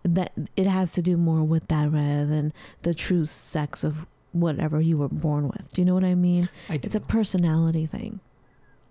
that 0.03 0.32
it 0.55 0.67
has 0.67 0.91
to 0.94 1.01
do 1.01 1.17
more 1.17 1.44
with 1.44 1.67
that 1.67 1.91
rather 1.91 2.25
than 2.25 2.53
the 2.84 2.94
true 2.94 3.25
sex 3.25 3.84
of 3.84 4.05
whatever 4.32 4.82
you 4.82 4.98
were 4.98 5.08
born 5.10 5.48
with. 5.48 5.72
Do 5.74 5.82
you 5.82 5.86
know 5.86 5.94
what 5.94 6.03
I 6.03 6.15
mean? 6.15 6.50
I 6.70 6.77
do. 6.77 6.86
It's 6.88 6.96
a 6.96 7.00
personality 7.00 7.86
thing. 7.86 8.20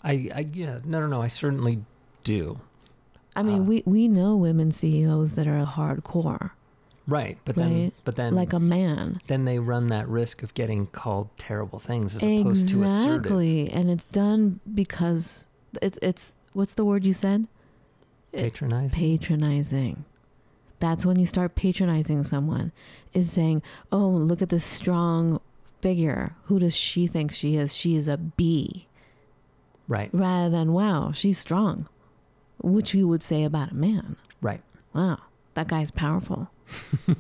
I, 0.03 0.31
I 0.35 0.47
yeah, 0.53 0.81
no, 0.85 1.01
no, 1.01 1.07
no. 1.07 1.23
I 1.23 1.29
certainly 1.29 1.83
do. 2.25 2.61
I 3.37 3.43
mean, 3.43 3.61
Uh, 3.61 3.65
we 3.65 3.83
we 3.87 4.09
know 4.09 4.37
women 4.37 4.71
CEOs 4.71 5.35
that 5.35 5.47
are 5.47 5.65
hardcore, 5.65 6.51
Right, 7.07 7.37
but 7.45 7.55
then, 7.55 7.93
but 8.05 8.17
then, 8.17 8.35
like 8.35 8.55
a 8.55 8.59
man. 8.61 9.21
then 9.27 9.45
they 9.45 9.59
run 9.59 9.89
that 9.89 10.09
risk 10.09 10.43
of 10.43 10.55
getting 10.55 10.87
called 10.87 11.29
terrible 11.37 11.79
things 11.79 12.17
as 12.17 12.23
opposed 12.23 12.69
to 12.71 12.83
assertive. 12.83 13.17
Exactly, 13.17 13.71
and 13.71 13.91
it's 13.91 14.05
done 14.05 14.61
because 14.73 15.45
it's 15.83 15.99
it's 16.01 16.33
what's 16.55 16.73
the 16.75 16.85
word 16.85 17.05
you 17.05 17.13
said? 17.13 17.47
Patronizing. 18.33 18.91
Patronizing. 18.91 20.05
That's 20.81 21.05
when 21.05 21.19
you 21.19 21.27
start 21.27 21.55
patronizing 21.55 22.25
someone. 22.25 22.73
Is 23.13 23.31
saying, 23.31 23.63
"Oh, 23.93 24.09
look 24.09 24.41
at 24.41 24.49
this 24.49 24.65
strong 24.65 25.41
figure. 25.83 26.35
Who 26.45 26.59
does 26.59 26.75
she 26.75 27.07
think 27.07 27.33
she 27.33 27.57
is? 27.57 27.75
She 27.75 27.97
is 27.97 28.09
a 28.09 28.17
bee." 28.17 28.87
right, 29.87 30.09
Rather 30.15 30.49
than, 30.49 30.73
"Wow, 30.73 31.13
she's 31.13 31.37
strong," 31.39 31.87
which 32.63 32.95
you 32.95 33.07
would 33.07 33.23
say 33.23 33.45
about 33.45 33.73
a 33.73 33.75
man. 33.75 34.17
right. 34.41 34.63
Wow, 34.95 35.19
that 35.53 35.69
guy's 35.69 35.91
powerful. 35.91 36.49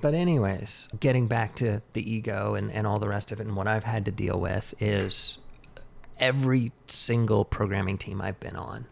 But 0.00 0.14
anyways, 0.14 0.88
getting 0.98 1.26
back 1.26 1.54
to 1.56 1.82
the 1.92 2.10
ego 2.10 2.54
and, 2.54 2.72
and 2.72 2.86
all 2.86 2.98
the 2.98 3.08
rest 3.08 3.32
of 3.32 3.40
it 3.40 3.46
and 3.46 3.56
what 3.56 3.66
I've 3.66 3.84
had 3.84 4.06
to 4.06 4.10
deal 4.10 4.40
with 4.40 4.74
is 4.80 5.38
every 6.18 6.72
single 6.86 7.44
programming 7.44 7.98
team 7.98 8.20
I've 8.20 8.40
been 8.40 8.56
on, 8.56 8.86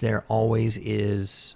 there 0.00 0.24
always 0.28 0.76
is 0.76 1.54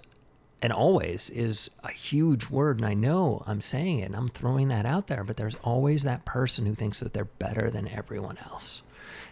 and 0.63 0.73
always 0.73 1.29
is 1.29 1.69
a 1.83 1.91
huge 1.91 2.49
word 2.49 2.77
and 2.77 2.85
I 2.87 2.95
know 2.95 3.43
I'm 3.45 3.61
saying 3.61 3.99
it 3.99 4.05
and 4.05 4.15
I'm 4.15 4.29
throwing 4.29 4.69
that 4.69 4.87
out 4.87 5.05
there, 5.05 5.23
but 5.23 5.37
there's 5.37 5.55
always 5.63 6.01
that 6.01 6.25
person 6.25 6.65
who 6.65 6.73
thinks 6.73 6.99
that 6.99 7.13
they're 7.13 7.25
better 7.25 7.69
than 7.69 7.87
everyone 7.87 8.39
else. 8.49 8.81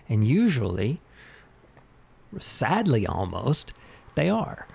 And 0.07 0.23
usually, 0.27 1.01
sadly 2.37 3.07
almost, 3.07 3.73
they 4.13 4.29
are. 4.29 4.67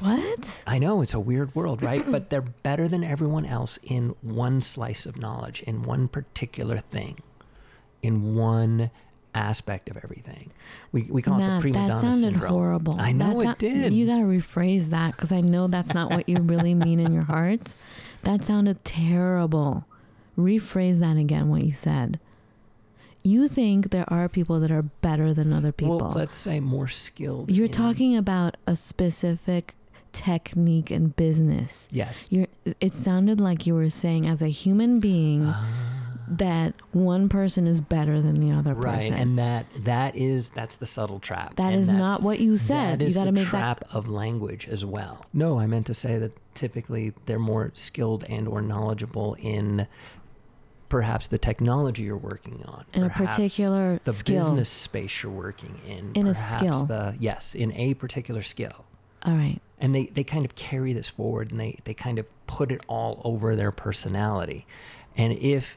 What? 0.00 0.62
I 0.66 0.78
know 0.78 1.02
it's 1.02 1.14
a 1.14 1.20
weird 1.20 1.54
world, 1.54 1.82
right? 1.82 2.02
but 2.10 2.30
they're 2.30 2.40
better 2.40 2.88
than 2.88 3.04
everyone 3.04 3.46
else 3.46 3.78
in 3.82 4.14
one 4.22 4.60
slice 4.60 5.06
of 5.06 5.16
knowledge, 5.16 5.62
in 5.62 5.82
one 5.82 6.08
particular 6.08 6.78
thing, 6.80 7.18
in 8.02 8.34
one 8.34 8.90
aspect 9.34 9.88
of 9.90 9.96
everything. 9.96 10.50
We, 10.92 11.02
we 11.02 11.20
call 11.22 11.34
it 11.34 11.38
Matt, 11.38 11.56
the 11.58 11.60
prima 11.62 11.78
that 11.78 11.88
donna 11.88 12.00
sounded 12.00 12.20
syndrome. 12.34 12.52
horrible. 12.52 12.96
I 13.00 13.12
know 13.12 13.40
That 13.42 13.62
it 13.62 13.72
did. 13.72 13.92
You 13.92 14.06
got 14.06 14.18
to 14.18 14.24
rephrase 14.24 14.86
that 14.90 15.12
because 15.12 15.32
I 15.32 15.40
know 15.40 15.66
that's 15.66 15.92
not 15.92 16.10
what 16.10 16.28
you 16.28 16.36
really 16.38 16.74
mean 16.74 17.00
in 17.00 17.12
your 17.12 17.24
heart. 17.24 17.74
That 18.22 18.42
sounded 18.44 18.84
terrible. 18.84 19.84
Rephrase 20.38 20.98
that 21.00 21.16
again, 21.16 21.48
what 21.48 21.64
you 21.64 21.72
said. 21.72 22.18
You 23.22 23.48
think 23.48 23.90
there 23.90 24.04
are 24.08 24.28
people 24.28 24.60
that 24.60 24.70
are 24.70 24.82
better 24.82 25.32
than 25.32 25.52
other 25.52 25.72
people. 25.72 25.98
Well, 25.98 26.12
let's 26.14 26.36
say 26.36 26.60
more 26.60 26.88
skilled. 26.88 27.50
You're 27.50 27.66
in- 27.66 27.72
talking 27.72 28.16
about 28.16 28.56
a 28.66 28.76
specific 28.76 29.74
technique 30.14 30.90
and 30.90 31.14
business. 31.16 31.88
Yes. 31.90 32.26
You're, 32.30 32.46
it 32.80 32.94
sounded 32.94 33.38
like 33.40 33.66
you 33.66 33.74
were 33.74 33.90
saying, 33.90 34.26
as 34.26 34.40
a 34.40 34.48
human 34.48 35.00
being, 35.00 35.44
ah. 35.46 35.66
that 36.28 36.72
one 36.92 37.28
person 37.28 37.66
is 37.66 37.82
better 37.82 38.22
than 38.22 38.40
the 38.40 38.50
other 38.56 38.72
Right, 38.72 38.94
person. 39.00 39.12
and 39.14 39.38
that 39.38 39.66
that 39.80 40.16
is 40.16 40.48
that's 40.50 40.76
the 40.76 40.86
subtle 40.86 41.18
trap. 41.20 41.56
That 41.56 41.72
and 41.74 41.80
is 41.82 41.90
not 41.90 42.22
what 42.22 42.40
you 42.40 42.56
said. 42.56 43.00
That 43.00 43.08
You 43.08 43.14
gotta 43.14 43.26
the 43.26 43.32
make 43.32 43.44
that- 43.50 43.50
trap 43.50 43.84
of 43.92 44.08
language 44.08 44.66
as 44.68 44.84
well. 44.86 45.26
No, 45.34 45.58
I 45.58 45.66
meant 45.66 45.84
to 45.86 45.94
say 45.94 46.16
that 46.18 46.32
typically 46.54 47.12
they're 47.26 47.38
more 47.38 47.72
skilled 47.74 48.24
and 48.28 48.48
or 48.48 48.62
knowledgeable 48.62 49.36
in 49.40 49.86
perhaps 50.88 51.26
the 51.26 51.38
technology 51.38 52.04
you're 52.04 52.16
working 52.16 52.62
on, 52.66 52.84
In 52.92 53.02
a 53.02 53.10
particular 53.10 54.00
the 54.04 54.12
skill. 54.12 54.44
business 54.44 54.68
space 54.70 55.22
you're 55.24 55.32
working 55.32 55.80
in, 55.86 56.12
In 56.14 56.26
a 56.28 56.34
skill. 56.34 56.84
The 56.84 57.16
yes, 57.18 57.54
in 57.54 57.72
a 57.72 57.94
particular 57.94 58.42
skill. 58.42 58.84
All 59.24 59.34
right. 59.34 59.60
And 59.84 59.94
they, 59.94 60.06
they 60.06 60.24
kind 60.24 60.46
of 60.46 60.54
carry 60.54 60.94
this 60.94 61.10
forward 61.10 61.50
and 61.50 61.60
they, 61.60 61.78
they 61.84 61.92
kind 61.92 62.18
of 62.18 62.24
put 62.46 62.72
it 62.72 62.80
all 62.88 63.20
over 63.22 63.54
their 63.54 63.70
personality. 63.70 64.66
And 65.14 65.34
if, 65.34 65.76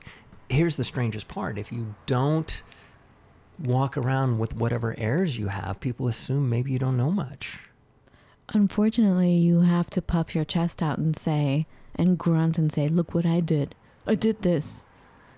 here's 0.49 0.77
the 0.77 0.85
strangest 0.85 1.27
part 1.27 1.57
if 1.57 1.73
you 1.73 1.93
don't 2.05 2.63
walk 3.59 3.97
around 3.97 4.39
with 4.39 4.55
whatever 4.55 4.95
airs 4.97 5.37
you 5.37 5.47
have, 5.47 5.81
people 5.81 6.07
assume 6.07 6.49
maybe 6.49 6.71
you 6.71 6.79
don't 6.79 6.95
know 6.95 7.11
much. 7.11 7.59
Unfortunately, 8.53 9.33
you 9.33 9.61
have 9.61 9.89
to 9.89 10.01
puff 10.01 10.33
your 10.33 10.45
chest 10.45 10.81
out 10.81 10.97
and 10.99 11.15
say, 11.15 11.65
and 11.95 12.17
grunt 12.17 12.57
and 12.57 12.71
say, 12.71 12.87
look 12.87 13.13
what 13.13 13.25
I 13.25 13.41
did. 13.41 13.75
I 14.05 14.15
did 14.15 14.41
this. 14.41 14.85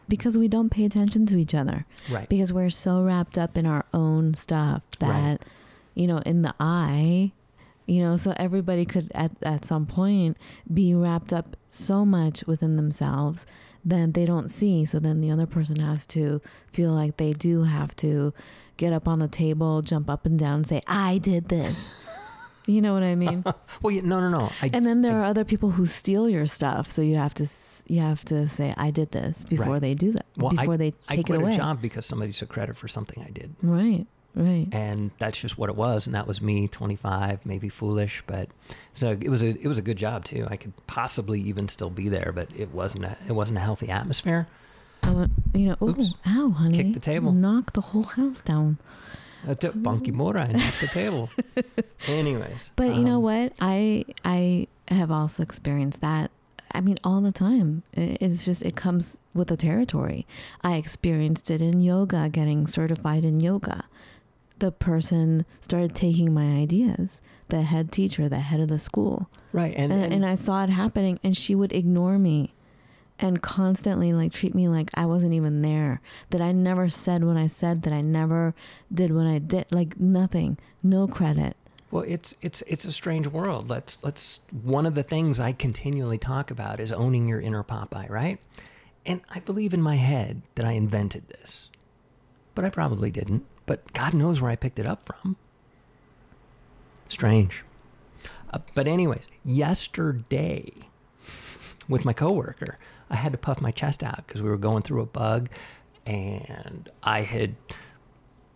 Because 0.08 0.38
we 0.38 0.48
don't 0.48 0.70
pay 0.70 0.86
attention 0.86 1.26
to 1.28 1.38
each 1.38 1.56
other. 1.56 1.86
Right. 2.12 2.30
Because 2.30 2.54
we're 2.54 2.70
so 2.70 3.02
wrapped 3.02 3.38
up 3.38 3.58
in 3.58 3.66
our 3.66 3.86
own 3.94 4.36
stuff 4.36 4.84
that, 5.00 5.08
Right. 5.08 5.38
you 5.96 6.06
know, 6.06 6.20
in 6.20 6.44
the 6.44 6.54
I, 6.60 7.32
you 7.90 8.02
know, 8.02 8.16
so 8.18 8.34
everybody 8.38 8.86
could 8.86 9.12
at, 9.16 9.32
at 9.42 9.66
some 9.66 9.86
point 9.86 10.38
be 10.74 10.94
wrapped 10.94 11.34
up 11.34 11.56
so 11.70 12.06
much 12.06 12.44
within 12.46 12.76
themselves 12.76 13.46
that 13.84 14.14
they 14.14 14.26
don't 14.26 14.50
see. 14.50 14.86
So 14.86 15.00
then 15.00 15.22
the 15.22 15.32
other 15.32 15.46
person 15.48 15.80
has 15.80 16.06
to 16.08 16.42
feel 16.72 16.92
like 16.92 17.18
they 17.18 17.34
do 17.34 17.64
have 17.64 17.96
to 17.98 18.34
get 18.78 18.94
up 18.94 19.08
on 19.08 19.20
the 19.20 19.28
table, 19.28 19.82
jump 19.82 20.10
up 20.10 20.26
and 20.26 20.38
down, 20.38 20.56
and 20.58 20.68
say, 20.68 20.82
I 20.88 21.18
did 21.18 21.46
this. 21.50 21.94
You 22.66 22.82
know 22.82 22.94
what 22.94 23.02
I 23.02 23.16
mean? 23.16 23.44
Well, 23.82 23.90
yeah, 23.90 24.02
no, 24.04 24.20
no, 24.20 24.30
no. 24.30 24.52
I, 24.62 24.70
and 24.72 24.86
then 24.86 25.02
there 25.02 25.18
are 25.20 25.24
other 25.24 25.44
people 25.44 25.72
who 25.72 25.88
steal 25.88 26.30
your 26.30 26.46
stuff, 26.46 26.92
so 26.92 27.02
you 27.02 27.16
have 27.16 27.34
to 27.36 27.48
you 27.88 28.02
have 28.02 28.24
to 28.26 28.48
say 28.48 28.76
I 28.78 28.92
did 28.92 29.10
this 29.12 29.44
before 29.46 29.66
Right. 29.74 29.82
they 29.82 29.96
do 29.96 30.12
that. 30.12 30.28
well, 30.38 30.52
before 30.52 30.76
I, 30.76 30.78
they 30.78 30.94
I 31.08 31.16
take 31.16 31.32
it 31.32 31.36
away. 31.38 31.54
a 31.56 31.58
job 31.58 31.82
because 31.82 32.06
somebody 32.06 32.32
took 32.32 32.50
credit 32.50 32.78
for 32.78 32.88
something 32.88 33.24
I 33.24 33.32
did. 33.32 33.56
Right, 33.64 34.06
right. 34.36 34.68
and 34.72 35.12
that's 35.20 35.40
just 35.40 35.58
what 35.58 35.70
it 35.70 35.76
was 35.76 36.06
and 36.06 36.16
that 36.16 36.28
was 36.28 36.42
me 36.42 36.68
25 36.68 37.46
maybe 37.46 37.70
foolish 37.70 38.24
but 38.28 38.50
so 38.94 39.18
it 39.20 39.30
was 39.30 39.44
a 39.44 39.50
it 39.50 39.68
was 39.68 39.78
a 39.78 39.82
good 39.82 39.98
job 39.98 40.24
too 40.24 40.48
i 40.50 40.56
could 40.56 40.74
possibly 40.88 41.42
even 41.42 41.68
still 41.68 41.90
be 41.90 42.08
there 42.10 42.32
but 42.34 42.48
it 42.56 42.74
wasn't 42.74 43.04
a 43.04 43.18
it 43.28 43.34
wasn't 43.34 43.58
a 43.58 43.62
healthy 43.62 43.90
atmosphere 43.90 44.48
I 45.02 45.12
went, 45.12 45.32
you 45.54 45.70
know, 45.70 45.78
ooh, 45.82 45.90
Oops. 45.92 46.14
ow, 46.28 46.50
honey. 46.50 46.78
Kick 46.78 46.94
the 46.94 47.00
table. 47.00 47.32
Knock 47.32 47.74
the 47.74 47.82
whole 47.82 48.04
house 48.04 48.42
down. 48.42 48.78
I 49.48 49.54
took 49.54 49.74
bonky 49.76 50.14
mora 50.14 50.42
and 50.42 50.58
knocked 50.58 50.82
the 50.82 50.88
table 50.88 51.30
anyways 52.08 52.72
But 52.76 52.96
you 52.96 53.04
know 53.04 53.16
um, 53.16 53.24
what? 53.24 53.54
I 53.62 54.04
I 54.26 54.68
have 54.90 55.12
also 55.12 55.44
experienced 55.44 56.02
that. 56.02 56.32
I 56.72 56.82
mean, 56.82 56.98
all 57.04 57.22
the 57.22 57.32
time. 57.32 57.84
It's 57.94 58.46
just 58.46 58.62
it 58.62 58.76
comes 58.76 59.18
with 59.34 59.48
the 59.48 59.58
territory. 59.58 60.28
I 60.62 60.76
experienced 60.76 61.50
it 61.50 61.62
in 61.62 61.82
yoga, 61.82 62.30
getting 62.30 62.68
certified 62.68 63.24
in 63.24 63.40
yoga. 63.40 63.86
The 64.60 64.72
person 64.72 65.46
started 65.62 65.96
taking 65.96 66.34
my 66.34 66.58
ideas. 66.62 67.22
The 67.48 67.64
head 67.64 67.92
teacher, 67.92 68.30
the 68.30 68.40
head 68.40 68.60
of 68.60 68.68
the 68.70 68.78
school, 68.78 69.30
right 69.54 69.74
and, 69.76 69.92
and, 69.92 70.04
and, 70.04 70.14
and 70.14 70.26
I 70.26 70.36
saw 70.36 70.64
it 70.64 70.70
happening, 70.70 71.20
and 71.24 71.36
she 71.36 71.56
would 71.56 71.72
ignore 71.74 72.20
me, 72.20 72.54
and 73.18 73.42
constantly 73.42 74.14
like 74.14 74.32
treat 74.32 74.54
me 74.54 74.68
like 74.68 74.90
I 74.94 75.06
wasn't 75.08 75.34
even 75.34 75.62
there. 75.64 76.02
That 76.30 76.42
I 76.42 76.52
never 76.52 76.90
said 76.90 77.24
what 77.24 77.38
I 77.38 77.48
said. 77.48 77.82
That 77.84 77.94
I 77.94 78.02
never 78.02 78.54
did 78.94 79.12
what 79.16 79.26
I 79.26 79.40
did. 79.40 79.66
Like 79.72 80.00
nothing. 80.00 80.58
No 80.84 81.08
credit. 81.08 81.56
well 81.92 82.04
it's 82.08 82.36
it's 82.42 82.62
it's 82.68 82.86
a 82.86 82.92
strange 82.92 83.26
world 83.28 83.68
let's 83.70 84.04
let's 84.04 84.42
one 84.62 84.86
of 84.86 84.94
the 84.96 85.04
things 85.04 85.40
i 85.40 85.52
continually 85.52 86.18
talk 86.20 86.52
about 86.52 86.80
is 86.80 86.92
owning 86.92 87.28
your 87.28 87.42
inner 87.42 87.64
popeye 87.64 88.08
right 88.10 88.38
and 89.06 89.22
i 89.32 89.40
believe 89.40 89.74
in 89.74 89.82
my 89.82 89.96
head 89.96 90.42
that 90.56 90.66
i 90.66 90.72
invented 90.74 91.28
this 91.30 91.68
but 92.56 92.64
i 92.64 92.70
probably 92.70 93.10
didn't 93.12 93.44
but 93.70 93.94
god 93.94 94.16
knows 94.16 94.42
where 94.42 94.50
i 94.50 94.56
picked 94.56 94.80
it 94.80 94.88
up 94.88 95.06
from. 95.06 95.38
Strange. 97.08 97.64
Uh, 98.52 98.58
but 98.74 98.88
anyways 98.88 99.28
yesterday 99.46 100.74
with 101.88 102.04
my 102.04 102.12
coworker 102.12 102.80
i 103.12 103.16
had 103.16 103.32
to 103.32 103.38
puff 103.38 103.62
my 103.62 103.70
chest 103.70 104.04
out 104.04 104.26
because 104.26 104.42
we 104.42 104.50
were 104.50 104.58
going 104.58 104.82
through 104.82 105.02
a 105.02 105.06
bug 105.06 105.50
and 106.08 106.90
i 107.04 107.22
had 107.22 107.56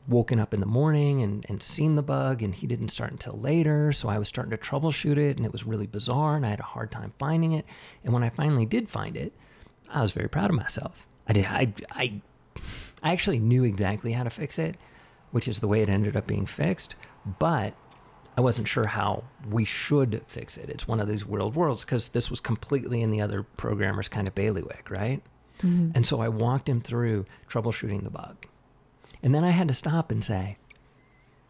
woken 0.07 0.39
up 0.39 0.51
in 0.51 0.59
the 0.59 0.65
morning 0.65 1.21
and, 1.21 1.45
and 1.47 1.61
seen 1.61 1.93
the 1.93 2.01
bug 2.01 2.41
and 2.41 2.55
he 2.55 2.65
didn't 2.65 2.89
start 2.89 3.11
until 3.11 3.39
later 3.39 3.93
so 3.93 4.09
i 4.09 4.17
was 4.17 4.27
starting 4.27 4.49
to 4.49 4.57
troubleshoot 4.57 5.17
it 5.17 5.37
and 5.37 5.45
it 5.45 5.51
was 5.51 5.63
really 5.63 5.85
bizarre 5.85 6.35
and 6.35 6.43
i 6.43 6.49
had 6.49 6.59
a 6.59 6.63
hard 6.63 6.91
time 6.91 7.13
finding 7.19 7.51
it. 7.51 7.67
And 8.03 8.13
when 8.13 8.23
i 8.23 8.29
finally 8.29 8.65
did 8.65 8.89
find 8.89 9.15
it 9.15 9.31
i 9.89 10.01
was 10.01 10.11
very 10.11 10.27
proud 10.27 10.49
of 10.49 10.55
myself. 10.55 11.05
I 11.27 11.33
did 11.33 11.45
i 11.45 11.71
i, 11.91 12.21
I 13.03 13.11
actually 13.11 13.37
knew 13.37 13.63
exactly 13.63 14.13
how 14.13 14.23
to 14.23 14.31
fix 14.31 14.57
it 14.57 14.75
which 15.33 15.47
is 15.47 15.59
the 15.59 15.67
way 15.67 15.81
it 15.81 15.89
ended 15.89 16.15
up 16.15 16.25
being 16.25 16.45
fixed 16.45 16.95
but 17.37 17.73
i 18.37 18.41
wasn't 18.41 18.67
sure 18.67 18.85
how 18.85 19.23
we 19.49 19.65
should 19.65 20.21
fix 20.27 20.57
it 20.57 20.69
it's 20.69 20.87
one 20.87 21.01
of 21.01 21.07
these 21.07 21.25
world 21.25 21.55
worlds 21.55 21.83
because 21.83 22.09
this 22.09 22.29
was 22.29 22.39
completely 22.39 23.01
in 23.01 23.11
the 23.11 23.19
other 23.19 23.43
programmer's 23.43 24.07
kind 24.07 24.27
of 24.27 24.33
bailiwick 24.33 24.89
right 24.89 25.21
mm-hmm. 25.59 25.91
and 25.93 26.07
so 26.07 26.21
i 26.21 26.29
walked 26.29 26.69
him 26.69 26.79
through 26.79 27.25
troubleshooting 27.49 28.03
the 28.03 28.09
bug 28.09 28.47
and 29.23 29.33
then 29.33 29.45
I 29.45 29.51
had 29.51 29.69
to 29.69 29.73
stop 29.73 30.11
and 30.11 30.21
say, 30.21 30.57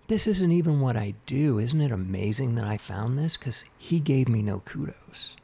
This 0.08 0.28
isn't 0.28 0.52
even 0.52 0.80
what 0.80 0.96
I 0.96 1.16
do. 1.26 1.58
Isn't 1.58 1.82
it 1.82 1.92
amazing 1.92 2.54
that 2.56 2.66
I 2.66 2.78
found 2.78 3.18
this? 3.18 3.36
Because 3.36 3.66
he 3.78 4.00
gave 4.00 4.30
me 4.30 4.44
no 4.44 4.60
kudos. 4.60 5.36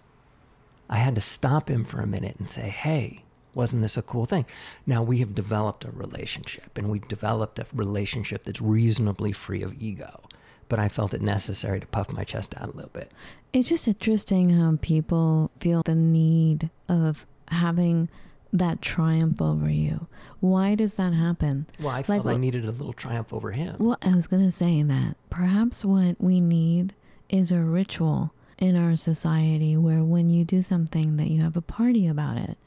I 0.87 0.97
had 0.97 1.15
to 1.15 1.21
stop 1.21 1.69
him 1.69 1.83
for 1.83 1.99
a 1.99 2.07
minute 2.07 2.35
and 2.37 2.49
say, 2.49 2.69
Hey, 2.69 3.23
wasn't 3.59 3.81
this 3.81 3.97
a 3.97 4.01
cool 4.01 4.25
thing? 4.25 4.45
Now 4.85 5.03
we 5.03 5.17
have 5.17 5.35
developed 5.35 5.83
a 5.83 5.91
relationship 5.91 6.77
and 6.77 6.89
we've 6.89 7.07
developed 7.09 7.59
a 7.59 7.65
relationship 7.73 8.45
that's 8.45 8.61
reasonably 8.61 9.33
free 9.33 9.61
of 9.61 9.73
ego. 9.81 10.21
But 10.69 10.79
I 10.79 10.87
felt 10.87 11.13
it 11.13 11.21
necessary 11.21 11.81
to 11.81 11.87
puff 11.87 12.09
my 12.09 12.23
chest 12.23 12.55
out 12.55 12.69
a 12.69 12.71
little 12.71 12.91
bit. 12.93 13.11
It's 13.51 13.67
just 13.67 13.85
interesting 13.85 14.51
how 14.51 14.77
people 14.81 15.51
feel 15.59 15.81
the 15.83 15.93
need 15.93 16.69
of 16.87 17.25
having 17.49 18.07
that 18.53 18.81
triumph 18.81 19.41
over 19.41 19.69
you. 19.69 20.07
Why 20.39 20.75
does 20.75 20.93
that 20.93 21.13
happen? 21.13 21.65
Well, 21.81 21.89
I 21.89 22.01
felt 22.03 22.25
I 22.27 22.37
needed 22.37 22.63
a 22.63 22.71
little 22.71 22.93
triumph 22.93 23.33
over 23.33 23.51
him. 23.51 23.75
Well, 23.77 23.97
I 24.01 24.15
was 24.15 24.27
going 24.27 24.45
to 24.45 24.53
say 24.53 24.83
that 24.83 25.17
perhaps 25.29 25.83
what 25.83 26.15
we 26.21 26.39
need 26.39 26.93
is 27.27 27.51
a 27.51 27.59
ritual 27.59 28.31
in 28.57 28.77
our 28.77 28.95
society 28.95 29.75
where 29.75 30.01
when 30.03 30.29
you 30.29 30.45
do 30.45 30.61
something 30.61 31.17
that 31.17 31.29
you 31.29 31.41
have 31.41 31.57
a 31.57 31.61
party 31.61 32.07
about 32.07 32.37
it, 32.37 32.57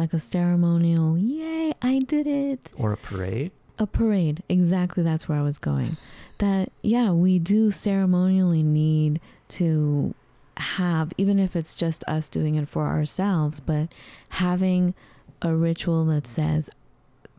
like 0.00 0.12
a 0.14 0.18
ceremonial, 0.18 1.16
yay, 1.18 1.72
I 1.82 2.00
did 2.00 2.26
it. 2.26 2.72
Or 2.76 2.92
a 2.92 2.96
parade? 2.96 3.52
A 3.78 3.86
parade. 3.86 4.42
Exactly 4.48 5.02
that's 5.02 5.28
where 5.28 5.38
I 5.38 5.42
was 5.42 5.58
going. 5.58 5.96
That 6.38 6.72
yeah, 6.82 7.10
we 7.12 7.38
do 7.38 7.70
ceremonially 7.70 8.62
need 8.62 9.20
to 9.48 10.14
have 10.56 11.12
even 11.16 11.38
if 11.38 11.54
it's 11.54 11.74
just 11.74 12.02
us 12.04 12.28
doing 12.28 12.54
it 12.54 12.68
for 12.68 12.86
ourselves, 12.86 13.60
but 13.60 13.92
having 14.30 14.94
a 15.42 15.54
ritual 15.54 16.04
that 16.06 16.26
says, 16.26 16.70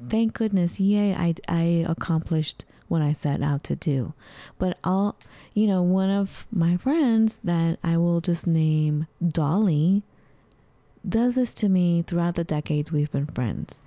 thank 0.08 0.34
goodness, 0.34 0.80
yay, 0.80 1.14
I, 1.14 1.36
I 1.48 1.86
accomplished 1.88 2.66
what 2.88 3.02
I 3.02 3.14
set 3.14 3.42
out 3.42 3.64
to 3.66 3.76
do. 3.76 4.14
But 4.58 4.78
I'll, 4.84 5.16
you 5.54 5.66
know, 5.66 5.82
one 5.82 6.10
of 6.10 6.46
my 6.52 6.78
friends 6.78 7.40
that 7.44 7.80
I 7.84 7.98
will 7.98 8.22
just 8.22 8.46
name 8.46 9.08
Dolly 9.26 10.04
does 11.08 11.36
this 11.36 11.54
to 11.56 11.70
me 11.70 12.04
throughout 12.04 12.36
the 12.36 12.44
decades 12.44 12.92
we've 12.92 13.12
been 13.12 13.28
friends. 13.28 13.80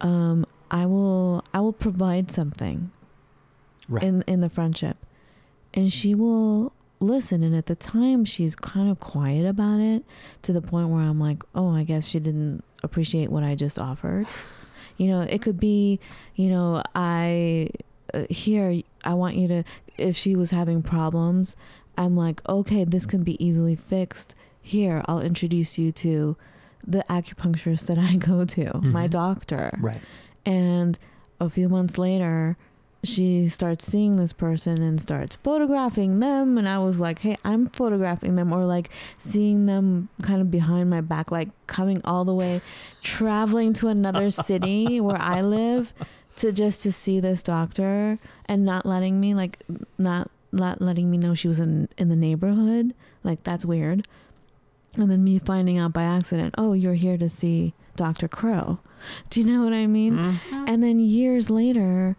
Um, 0.00 0.46
I 0.70 0.86
will, 0.86 1.44
I 1.52 1.60
will 1.60 1.72
provide 1.72 2.30
something 2.30 2.90
right. 3.88 4.02
in, 4.02 4.22
in 4.26 4.40
the 4.40 4.48
friendship 4.48 4.96
and 5.74 5.92
she 5.92 6.14
will 6.14 6.72
listen. 7.00 7.42
And 7.42 7.54
at 7.54 7.66
the 7.66 7.74
time, 7.74 8.24
she's 8.24 8.56
kind 8.56 8.90
of 8.90 9.00
quiet 9.00 9.46
about 9.46 9.80
it 9.80 10.04
to 10.42 10.52
the 10.52 10.60
point 10.60 10.88
where 10.88 11.02
I'm 11.02 11.20
like, 11.20 11.42
oh, 11.54 11.74
I 11.74 11.84
guess 11.84 12.06
she 12.06 12.20
didn't 12.20 12.64
appreciate 12.82 13.30
what 13.30 13.42
I 13.42 13.54
just 13.54 13.78
offered. 13.78 14.26
You 14.96 15.06
know, 15.06 15.20
it 15.20 15.42
could 15.42 15.60
be, 15.60 16.00
you 16.34 16.48
know, 16.48 16.82
I 16.92 17.70
uh, 18.12 18.24
here 18.28 18.80
I 19.04 19.14
want 19.14 19.36
you 19.36 19.46
to 19.46 19.64
if 19.96 20.16
she 20.16 20.34
was 20.34 20.50
having 20.50 20.82
problems, 20.82 21.54
I'm 21.96 22.16
like, 22.16 22.46
okay, 22.48 22.82
this 22.82 23.06
can 23.06 23.22
be 23.22 23.42
easily 23.44 23.76
fixed. 23.76 24.34
Here, 24.68 25.02
I'll 25.06 25.20
introduce 25.20 25.78
you 25.78 25.92
to 25.92 26.36
the 26.86 27.04
acupuncturist 27.08 27.86
that 27.86 27.98
I 27.98 28.16
go 28.16 28.44
to, 28.44 28.64
mm-hmm. 28.64 28.92
my 28.92 29.06
doctor. 29.06 29.76
Right. 29.80 30.00
And 30.44 30.98
a 31.40 31.48
few 31.48 31.70
months 31.70 31.96
later, 31.96 32.58
she 33.02 33.48
starts 33.48 33.86
seeing 33.86 34.16
this 34.16 34.32
person 34.32 34.82
and 34.82 35.00
starts 35.00 35.36
photographing 35.36 36.18
them 36.18 36.58
and 36.58 36.68
i 36.68 36.78
was 36.80 36.98
like 36.98 37.20
hey 37.20 37.36
i'm 37.44 37.68
photographing 37.68 38.34
them 38.34 38.52
or 38.52 38.64
like 38.64 38.90
seeing 39.18 39.66
them 39.66 40.08
kind 40.20 40.40
of 40.40 40.50
behind 40.50 40.90
my 40.90 41.00
back 41.00 41.30
like 41.30 41.48
coming 41.68 42.00
all 42.04 42.24
the 42.24 42.34
way 42.34 42.60
traveling 43.00 43.72
to 43.72 43.86
another 43.86 44.30
city 44.32 45.00
where 45.00 45.20
i 45.20 45.40
live 45.40 45.94
to 46.34 46.50
just 46.50 46.80
to 46.80 46.90
see 46.90 47.20
this 47.20 47.40
doctor 47.40 48.18
and 48.46 48.64
not 48.64 48.84
letting 48.84 49.20
me 49.20 49.32
like 49.32 49.62
not 49.96 50.28
not 50.50 50.80
letting 50.82 51.08
me 51.08 51.16
know 51.16 51.34
she 51.34 51.46
was 51.46 51.60
in 51.60 51.88
in 51.98 52.08
the 52.08 52.16
neighborhood 52.16 52.94
like 53.22 53.42
that's 53.44 53.64
weird 53.64 54.08
and 54.98 55.10
then 55.10 55.24
me 55.24 55.38
finding 55.38 55.78
out 55.78 55.92
by 55.92 56.02
accident 56.02 56.54
oh 56.58 56.72
you're 56.72 56.94
here 56.94 57.16
to 57.16 57.28
see 57.28 57.72
dr 57.96 58.26
crow 58.28 58.78
do 59.30 59.40
you 59.40 59.46
know 59.46 59.64
what 59.64 59.72
i 59.72 59.86
mean 59.86 60.14
mm-hmm. 60.14 60.64
and 60.68 60.82
then 60.82 60.98
years 60.98 61.48
later 61.48 62.16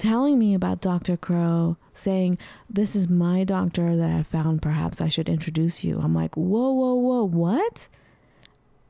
telling 0.00 0.38
me 0.38 0.54
about 0.54 0.80
Dr. 0.80 1.16
Crow, 1.16 1.76
saying, 1.92 2.38
This 2.68 2.96
is 2.96 3.08
my 3.08 3.44
doctor 3.44 3.96
that 3.96 4.10
I 4.10 4.22
found. 4.22 4.62
Perhaps 4.62 5.00
I 5.00 5.08
should 5.08 5.28
introduce 5.28 5.84
you. 5.84 6.00
I'm 6.02 6.14
like, 6.14 6.34
Whoa, 6.36 6.72
whoa, 6.72 6.94
whoa, 6.94 7.24
what? 7.24 7.88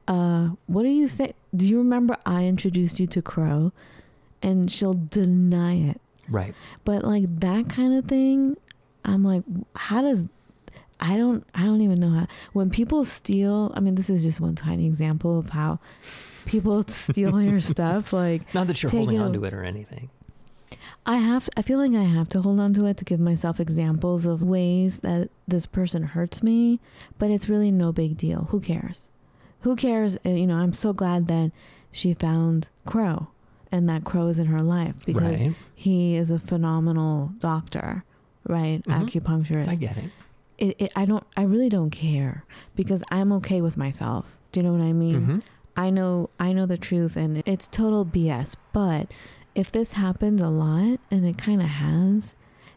Uh, 0.08 0.50
what 0.66 0.84
do 0.84 0.88
you 0.88 1.06
say? 1.06 1.34
Do 1.54 1.68
you 1.68 1.78
remember 1.78 2.16
I 2.24 2.44
introduced 2.44 3.00
you 3.00 3.06
to 3.08 3.20
Crow? 3.20 3.72
And 4.40 4.70
she'll 4.70 4.94
deny 4.94 5.74
it. 5.74 6.00
Right. 6.28 6.54
But 6.84 7.04
like 7.04 7.24
that 7.40 7.68
kind 7.68 7.92
of 7.98 8.06
thing, 8.06 8.56
I'm 9.04 9.24
like, 9.24 9.42
how 9.74 10.00
does 10.02 10.24
I 11.00 11.16
don't 11.16 11.46
I 11.54 11.64
don't 11.64 11.80
even 11.80 11.98
know 11.98 12.10
how 12.10 12.26
when 12.52 12.70
people 12.70 13.04
steal 13.04 13.72
I 13.74 13.80
mean 13.80 13.94
this 13.94 14.10
is 14.10 14.22
just 14.22 14.40
one 14.40 14.54
tiny 14.54 14.86
example 14.86 15.38
of 15.38 15.50
how 15.50 15.78
people 16.44 16.82
steal 16.88 17.40
your 17.40 17.60
stuff 17.74 18.12
like 18.12 18.52
not 18.54 18.66
that 18.66 18.82
you're 18.82 18.90
holding 18.90 19.18
on 19.18 19.32
to 19.32 19.44
it 19.44 19.54
or 19.54 19.64
anything 19.64 20.10
I 21.06 21.16
have 21.16 21.48
I 21.56 21.62
feel 21.62 21.78
like 21.78 21.92
I 21.92 22.04
have 22.04 22.28
to 22.30 22.42
hold 22.42 22.60
on 22.60 22.74
to 22.74 22.86
it 22.86 22.96
to 22.98 23.04
give 23.04 23.20
myself 23.20 23.58
examples 23.58 24.26
of 24.26 24.42
ways 24.42 24.98
that 25.00 25.30
this 25.48 25.66
person 25.66 26.02
hurts 26.02 26.42
me, 26.42 26.78
but 27.18 27.30
it's 27.30 27.48
really 27.48 27.70
no 27.70 27.90
big 27.90 28.16
deal. 28.16 28.48
Who 28.50 28.60
cares? 28.60 29.08
Who 29.62 29.76
cares? 29.76 30.16
Uh, 30.24 30.30
you 30.30 30.46
know, 30.46 30.56
I'm 30.56 30.72
so 30.72 30.92
glad 30.92 31.26
that 31.28 31.52
she 31.90 32.14
found 32.14 32.68
Crow 32.84 33.28
and 33.72 33.88
that 33.88 34.04
Crow 34.04 34.26
is 34.26 34.38
in 34.38 34.46
her 34.46 34.60
life 34.62 35.04
because 35.06 35.40
right. 35.40 35.54
he 35.74 36.16
is 36.16 36.30
a 36.30 36.38
phenomenal 36.38 37.32
doctor, 37.38 38.04
right? 38.46 38.82
Mm-hmm. 38.84 39.04
Acupuncturist. 39.04 39.70
I 39.70 39.74
get 39.76 39.96
it. 39.96 40.10
It, 40.60 40.76
it. 40.78 40.92
I 40.94 41.04
don't 41.04 41.24
I 41.36 41.42
really 41.42 41.68
don't 41.68 41.90
care 41.90 42.44
because 42.76 43.02
I'm 43.10 43.32
okay 43.32 43.60
with 43.60 43.76
myself. 43.76 44.36
Do 44.52 44.60
you 44.60 44.64
know 44.64 44.72
what 44.72 44.82
I 44.82 44.92
mean? 44.92 45.20
Mm-hmm. 45.20 45.38
I 45.76 45.90
know 45.90 46.30
I 46.38 46.52
know 46.52 46.66
the 46.66 46.76
truth 46.76 47.16
and 47.16 47.42
it's 47.46 47.66
total 47.66 48.04
BS, 48.04 48.56
but 48.72 49.10
if 49.54 49.72
this 49.72 49.92
happens 49.92 50.40
a 50.40 50.48
lot, 50.48 51.00
and 51.10 51.26
it 51.26 51.36
kind 51.38 51.60
of 51.60 51.68
has, 51.68 52.34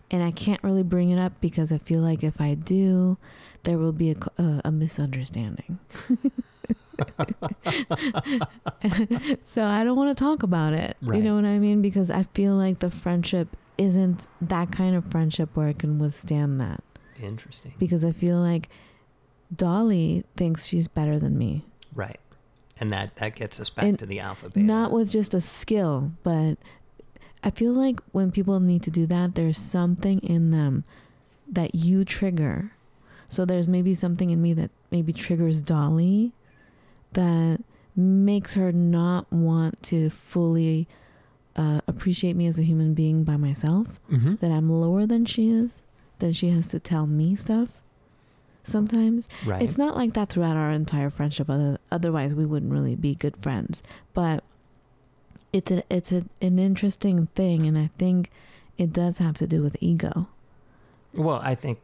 and 0.09 0.23
I 0.23 0.31
can't 0.31 0.63
really 0.63 0.83
bring 0.83 1.09
it 1.09 1.19
up 1.19 1.39
because 1.39 1.71
I 1.71 1.77
feel 1.77 2.01
like 2.01 2.23
if 2.23 2.41
I 2.41 2.55
do, 2.55 3.17
there 3.63 3.77
will 3.77 3.91
be 3.91 4.11
a, 4.11 4.15
a, 4.41 4.61
a 4.65 4.71
misunderstanding. 4.71 5.79
so 9.45 9.65
I 9.65 9.83
don't 9.83 9.97
want 9.97 10.15
to 10.15 10.23
talk 10.23 10.43
about 10.43 10.73
it. 10.73 10.97
Right. 11.01 11.17
You 11.17 11.23
know 11.23 11.35
what 11.35 11.45
I 11.45 11.59
mean? 11.59 11.81
Because 11.81 12.09
I 12.11 12.23
feel 12.23 12.55
like 12.55 12.79
the 12.79 12.89
friendship 12.89 13.49
isn't 13.77 14.29
that 14.41 14.71
kind 14.71 14.95
of 14.95 15.05
friendship 15.09 15.55
where 15.55 15.67
it 15.69 15.79
can 15.79 15.99
withstand 15.99 16.59
that. 16.61 16.83
Interesting. 17.23 17.73
Because 17.79 18.03
I 18.03 18.11
feel 18.11 18.37
like 18.37 18.69
Dolly 19.55 20.23
thinks 20.35 20.65
she's 20.65 20.87
better 20.87 21.17
than 21.17 21.37
me. 21.37 21.65
Right 21.95 22.19
and 22.79 22.91
that 22.91 23.15
that 23.17 23.35
gets 23.35 23.59
us 23.59 23.69
back 23.69 23.85
and 23.85 23.99
to 23.99 24.05
the 24.05 24.19
alphabet. 24.19 24.61
Not 24.61 24.91
with 24.91 25.11
just 25.11 25.33
a 25.33 25.41
skill, 25.41 26.11
but 26.23 26.57
I 27.43 27.49
feel 27.49 27.73
like 27.73 27.99
when 28.11 28.31
people 28.31 28.59
need 28.59 28.83
to 28.83 28.91
do 28.91 29.05
that, 29.07 29.35
there's 29.35 29.57
something 29.57 30.19
in 30.19 30.51
them 30.51 30.83
that 31.49 31.75
you 31.75 32.03
trigger. 32.03 32.71
So 33.29 33.45
there's 33.45 33.67
maybe 33.67 33.95
something 33.95 34.29
in 34.29 34.41
me 34.41 34.53
that 34.53 34.71
maybe 34.91 35.13
triggers 35.13 35.61
Dolly 35.61 36.33
that 37.13 37.59
makes 37.95 38.55
her 38.55 38.71
not 38.71 39.31
want 39.31 39.81
to 39.83 40.09
fully 40.09 40.87
uh, 41.55 41.81
appreciate 41.87 42.35
me 42.35 42.47
as 42.47 42.57
a 42.57 42.63
human 42.63 42.93
being 42.93 43.23
by 43.23 43.37
myself. 43.37 43.99
Mm-hmm. 44.11 44.35
That 44.35 44.51
I'm 44.51 44.69
lower 44.69 45.05
than 45.05 45.25
she 45.25 45.49
is. 45.49 45.83
That 46.23 46.37
she 46.37 46.51
has 46.51 46.69
to 46.69 46.79
tell 46.79 47.05
me 47.05 47.35
stuff 47.35 47.67
sometimes. 48.63 49.27
Right. 49.45 49.61
It's 49.61 49.77
not 49.77 49.97
like 49.97 50.13
that 50.13 50.29
throughout 50.29 50.55
our 50.55 50.71
entire 50.71 51.09
friendship. 51.09 51.49
Other, 51.49 51.79
otherwise, 51.91 52.33
we 52.33 52.45
wouldn't 52.45 52.71
really 52.71 52.95
be 52.95 53.13
good 53.13 53.35
friends. 53.41 53.83
But 54.13 54.41
it's 55.51 55.69
a 55.69 55.83
it's 55.89 56.13
a, 56.13 56.23
an 56.41 56.59
interesting 56.59 57.27
thing, 57.35 57.65
and 57.65 57.77
I 57.77 57.87
think 57.97 58.31
it 58.77 58.93
does 58.93 59.17
have 59.17 59.35
to 59.39 59.47
do 59.47 59.61
with 59.61 59.75
ego. 59.81 60.29
Well, 61.13 61.41
I 61.43 61.55
think, 61.55 61.79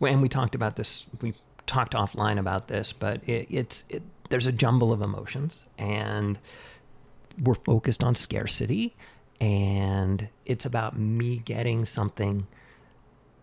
and 0.00 0.22
we 0.22 0.30
talked 0.30 0.54
about 0.54 0.76
this. 0.76 1.04
We 1.20 1.34
talked 1.66 1.92
offline 1.92 2.38
about 2.38 2.68
this, 2.68 2.94
but 2.94 3.20
it, 3.28 3.46
it's 3.50 3.84
it, 3.90 4.02
there's 4.30 4.46
a 4.46 4.52
jumble 4.52 4.90
of 4.90 5.02
emotions, 5.02 5.66
and 5.76 6.38
we're 7.38 7.52
focused 7.52 8.02
on 8.02 8.14
scarcity, 8.14 8.96
and 9.38 10.28
it's 10.46 10.64
about 10.64 10.98
me 10.98 11.42
getting 11.44 11.84
something 11.84 12.46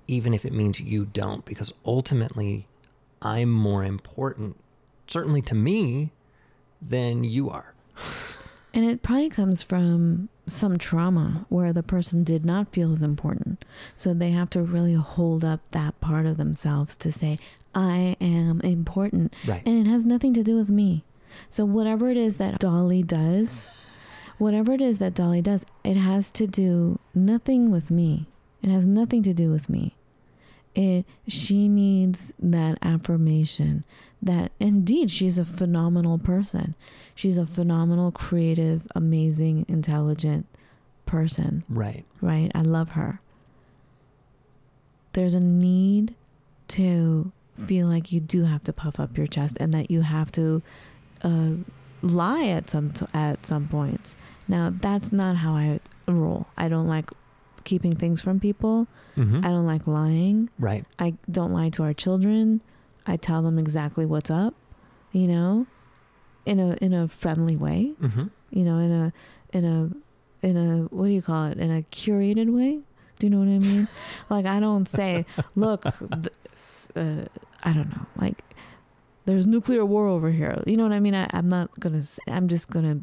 even 0.08 0.34
if 0.34 0.46
it 0.46 0.54
means 0.54 0.80
you 0.80 1.06
don't, 1.06 1.46
because 1.46 1.74
ultimately 1.86 2.68
I'm 3.22 3.50
more 3.50 3.84
important, 3.84 4.58
certainly 5.08 5.41
to 5.44 5.56
me, 5.56 6.12
than 6.82 7.24
you 7.24 7.50
are. 7.50 7.74
And 8.74 8.86
it 8.86 9.02
probably 9.02 9.30
comes 9.30 9.63
from 9.63 10.30
some 10.48 10.78
trauma 10.78 11.46
where 11.50 11.72
the 11.74 11.82
person 11.82 12.24
did 12.24 12.46
not 12.46 12.72
feel 12.74 12.91
as 12.91 13.02
important. 13.02 13.63
So 13.96 14.13
they 14.13 14.32
have 14.32 14.50
to 14.52 14.62
really 14.62 14.94
hold 14.94 15.46
up 15.46 15.62
that 15.72 16.00
part 16.02 16.26
of 16.26 16.38
themselves 16.38 16.96
to 16.98 17.12
say, 17.12 17.38
I 17.74 18.15
am 18.22 18.62
important. 18.62 19.34
Right. 19.48 19.65
And 19.65 19.86
it 19.86 19.89
has 19.89 20.06
nothing 20.06 20.34
to 20.34 20.44
do 20.44 20.56
with 20.56 20.70
me. 20.70 21.04
So 21.50 21.65
whatever 21.65 22.10
it 22.10 22.18
is 22.18 22.38
that 22.38 22.60
Dolly 22.60 23.02
does, 23.02 23.68
whatever 24.38 24.74
it 24.74 24.82
is 24.82 25.00
that 25.00 25.13
Dolly 25.13 25.41
does, 25.41 25.65
it 25.84 25.96
has 25.96 26.30
to 26.32 26.46
do 26.46 27.00
nothing 27.13 27.72
with 27.72 27.89
me. 27.89 28.28
It 28.62 28.70
has 28.70 28.86
nothing 28.86 29.24
to 29.24 29.34
do 29.34 29.52
with 29.52 29.70
me. 29.70 29.95
It 30.76 31.06
she 31.28 31.68
needs 31.70 32.34
that 32.40 32.78
affirmation 32.82 33.84
that 34.22 34.52
indeed 34.60 35.10
she's 35.12 35.38
a 35.40 35.46
phenomenal 35.46 36.18
person. 36.18 36.76
She's 37.14 37.38
a 37.38 37.46
phenomenal, 37.46 38.12
creative, 38.12 38.86
amazing, 38.96 39.66
intelligent 39.70 40.48
person, 41.06 41.64
Right. 41.70 42.04
right? 42.22 42.52
I 42.56 42.62
love 42.62 42.90
her. 42.92 43.20
There's 45.14 45.34
a 45.36 45.40
need 45.40 46.16
to 46.70 47.32
feel 47.58 47.88
like 47.88 48.12
you 48.12 48.20
do 48.20 48.44
have 48.44 48.64
to 48.66 48.74
puff 48.74 49.00
up 49.00 49.18
your 49.18 49.28
chest 49.28 49.56
and 49.60 49.74
that 49.74 49.90
you 49.90 50.02
have 50.02 50.32
to 50.34 50.62
uh, 51.22 51.52
lie 52.02 52.48
at 52.48 52.70
some 52.70 52.92
t- 52.92 53.06
at 53.14 53.46
some 53.46 53.68
points. 53.70 54.16
Now, 54.48 54.74
that's 54.76 55.12
not 55.14 55.38
how 55.38 55.54
I 55.54 55.80
roll. 56.08 56.48
I 56.58 56.68
don't 56.68 56.88
like 56.88 57.10
keeping 57.65 57.93
things 57.93 58.21
from 58.21 58.39
people. 58.39 58.88
hmm 59.15 59.39
I 59.43 59.49
don't 59.49 59.65
like 59.67 59.86
lying. 59.88 60.49
Right. 60.58 60.86
I 60.97 61.15
don't 61.30 61.51
lie 61.51 61.69
to 61.71 61.84
our 61.84 61.93
children. 61.93 62.62
I 63.06 63.17
tell 63.17 63.41
them 63.41 63.60
exactly 63.60 64.06
what's 64.06 64.32
up, 64.32 64.54
you 65.12 65.28
know, 65.28 65.67
in 66.45 66.60
a 66.60 66.73
in 66.82 66.93
a 66.93 67.08
friendly 67.08 67.56
way, 67.58 67.93
hmm 67.99 68.28
you 68.51 68.63
know, 68.63 68.80
in 68.80 68.91
a 68.91 69.13
in 69.51 69.65
a 69.65 70.45
in 70.47 70.56
a 70.58 70.84
what 70.95 71.08
do 71.08 71.12
you 71.12 71.21
call 71.21 71.47
it? 71.47 71.58
In 71.58 71.69
a 71.75 71.82
curated 71.91 72.49
way. 72.54 72.80
Do 73.19 73.28
you 73.28 73.32
know 73.32 73.39
what 73.39 73.47
I 73.47 73.60
mean? 73.60 73.88
like 74.30 74.45
I 74.45 74.60
don't 74.60 74.88
say, 74.88 75.25
look, 75.56 75.84
th- 75.84 76.34
uh, 76.95 77.25
I 77.63 77.71
don't 77.73 77.89
know, 77.89 78.06
like 78.17 78.43
there's 79.25 79.47
nuclear 79.47 79.84
war 79.86 80.08
over 80.08 80.32
here. 80.32 80.62
You 80.67 80.78
know 80.78 80.84
what 80.84 80.91
I 80.93 80.99
mean? 80.99 81.15
I, 81.15 81.28
I'm 81.32 81.47
not 81.49 81.78
gonna. 81.80 82.04
I'm 82.28 82.47
just 82.47 82.69
gonna 82.69 83.01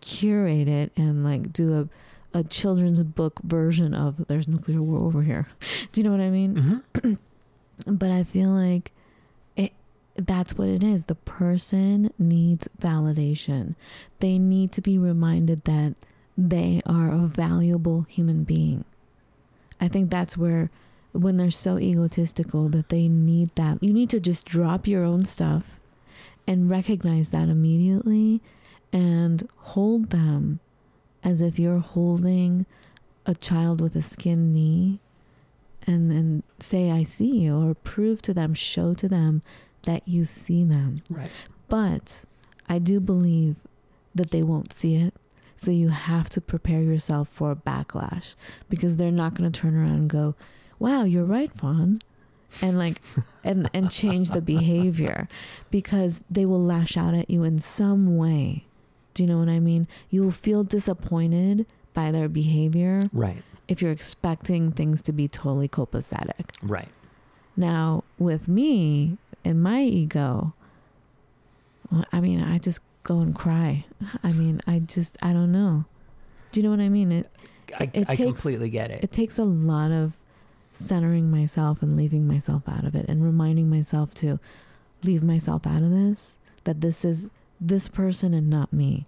curate 0.00 0.68
it 0.68 0.92
and 0.96 1.22
like 1.24 1.52
do 1.52 1.78
a 1.80 1.88
a 2.34 2.42
children's 2.42 3.02
book 3.02 3.40
version 3.42 3.94
of 3.94 4.26
there's 4.28 4.48
nuclear 4.48 4.82
war 4.82 5.00
over 5.00 5.22
here. 5.22 5.48
Do 5.92 6.00
you 6.00 6.04
know 6.04 6.12
what 6.12 6.20
I 6.20 6.30
mean? 6.30 6.82
hmm 6.94 7.14
but 7.86 8.10
I 8.10 8.24
feel 8.24 8.50
like 8.50 8.92
it 9.56 9.72
that's 10.16 10.56
what 10.56 10.68
it 10.68 10.82
is. 10.82 11.04
The 11.04 11.14
person 11.14 12.12
needs 12.18 12.68
validation. 12.80 13.74
They 14.20 14.38
need 14.38 14.72
to 14.72 14.80
be 14.80 14.98
reminded 14.98 15.64
that 15.64 15.94
they 16.36 16.80
are 16.86 17.10
a 17.10 17.26
valuable 17.26 18.02
human 18.08 18.44
being. 18.44 18.84
I 19.80 19.88
think 19.88 20.10
that's 20.10 20.36
where 20.36 20.70
when 21.12 21.36
they're 21.36 21.50
so 21.50 21.78
egotistical 21.78 22.68
that 22.70 22.88
they 22.88 23.08
need 23.08 23.50
that. 23.56 23.82
You 23.82 23.92
need 23.92 24.08
to 24.10 24.20
just 24.20 24.46
drop 24.46 24.86
your 24.86 25.04
own 25.04 25.24
stuff 25.26 25.64
and 26.46 26.70
recognize 26.70 27.30
that 27.30 27.48
immediately 27.48 28.40
and 28.92 29.46
hold 29.56 30.10
them 30.10 30.60
as 31.24 31.40
if 31.40 31.58
you're 31.58 31.78
holding 31.78 32.66
a 33.26 33.34
child 33.34 33.80
with 33.80 33.94
a 33.94 34.02
skin 34.02 34.52
knee 34.52 35.00
and 35.86 36.10
then 36.10 36.42
say 36.60 36.90
I 36.90 37.02
see 37.02 37.36
you 37.38 37.56
or 37.56 37.74
prove 37.74 38.22
to 38.22 38.34
them, 38.34 38.54
show 38.54 38.94
to 38.94 39.08
them 39.08 39.42
that 39.82 40.06
you 40.06 40.24
see 40.24 40.64
them. 40.64 41.02
Right. 41.10 41.30
But 41.68 42.22
I 42.68 42.78
do 42.78 43.00
believe 43.00 43.56
that 44.14 44.30
they 44.30 44.42
won't 44.42 44.72
see 44.72 44.96
it. 44.96 45.14
So 45.56 45.70
you 45.70 45.88
have 45.90 46.28
to 46.30 46.40
prepare 46.40 46.82
yourself 46.82 47.28
for 47.28 47.52
a 47.52 47.56
backlash 47.56 48.34
because 48.68 48.96
they're 48.96 49.10
not 49.10 49.34
going 49.34 49.50
to 49.50 49.60
turn 49.60 49.76
around 49.76 49.90
and 49.92 50.10
go, 50.10 50.34
"Wow, 50.78 51.04
you're 51.04 51.24
right, 51.24 51.50
Fawn." 51.52 52.00
And 52.60 52.78
like 52.78 53.00
and 53.44 53.70
and 53.72 53.90
change 53.90 54.30
the 54.30 54.40
behavior 54.40 55.28
because 55.70 56.20
they 56.28 56.44
will 56.44 56.62
lash 56.62 56.96
out 56.96 57.14
at 57.14 57.30
you 57.30 57.44
in 57.44 57.60
some 57.60 58.16
way. 58.16 58.66
Do 59.14 59.22
you 59.22 59.28
know 59.28 59.38
what 59.38 59.48
I 59.48 59.60
mean? 59.60 59.86
You'll 60.10 60.30
feel 60.30 60.64
disappointed 60.64 61.66
by 61.94 62.10
their 62.10 62.28
behavior 62.28 63.02
Right. 63.12 63.42
if 63.68 63.82
you're 63.82 63.90
expecting 63.92 64.72
things 64.72 65.02
to 65.02 65.12
be 65.12 65.28
totally 65.28 65.68
copacetic. 65.68 66.50
Right. 66.62 66.88
Now, 67.56 68.04
with 68.18 68.48
me 68.48 69.18
and 69.44 69.62
my 69.62 69.82
ego, 69.82 70.54
I 72.12 72.20
mean, 72.20 72.42
I 72.42 72.58
just 72.58 72.80
go 73.02 73.18
and 73.20 73.34
cry. 73.34 73.84
I 74.22 74.32
mean, 74.32 74.60
I 74.66 74.78
just, 74.78 75.18
I 75.22 75.32
don't 75.32 75.52
know. 75.52 75.84
Do 76.52 76.60
you 76.60 76.64
know 76.64 76.70
what 76.70 76.80
I 76.80 76.88
mean? 76.88 77.12
It 77.12 77.30
I, 77.78 77.84
It 77.92 78.06
I 78.08 78.14
takes- 78.16 78.40
completely 78.42 78.70
get 78.70 78.90
it. 78.90 79.02
it 79.04 79.12
takes 79.12 79.38
a 79.38 79.44
lot 79.44 79.90
of 79.90 80.12
centering 80.74 81.30
myself 81.30 81.82
and 81.82 81.96
leaving 81.96 82.26
myself 82.26 82.62
out 82.68 82.84
of 82.84 82.94
it 82.94 83.06
and 83.08 83.22
reminding 83.22 83.68
myself 83.68 84.14
to 84.14 84.38
leave 85.04 85.22
myself 85.22 85.66
out 85.66 85.82
of 85.82 85.90
this 85.90 86.38
that 86.64 86.80
this 86.80 87.04
is 87.04 87.28
this 87.66 87.88
person 87.88 88.34
and 88.34 88.50
not 88.50 88.72
me. 88.72 89.06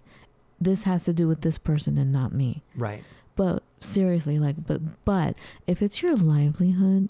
This 0.59 0.83
has 0.83 1.03
to 1.05 1.13
do 1.13 1.27
with 1.27 1.41
this 1.41 1.57
person 1.57 1.97
and 1.97 2.11
not 2.11 2.33
me. 2.33 2.63
right. 2.75 3.03
But 3.35 3.63
seriously, 3.81 4.37
like, 4.37 4.65
but 4.65 5.03
but 5.03 5.35
if 5.67 5.81
it's 5.81 6.01
your 6.01 6.15
livelihood 6.15 7.09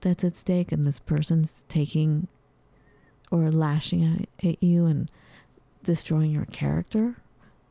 that's 0.00 0.22
at 0.22 0.36
stake, 0.36 0.70
and 0.70 0.84
this 0.84 1.00
person's 1.00 1.64
taking 1.68 2.28
or 3.32 3.50
lashing 3.50 4.04
out 4.04 4.26
at 4.48 4.62
you 4.62 4.86
and 4.86 5.10
destroying 5.82 6.30
your 6.30 6.44
character 6.44 7.16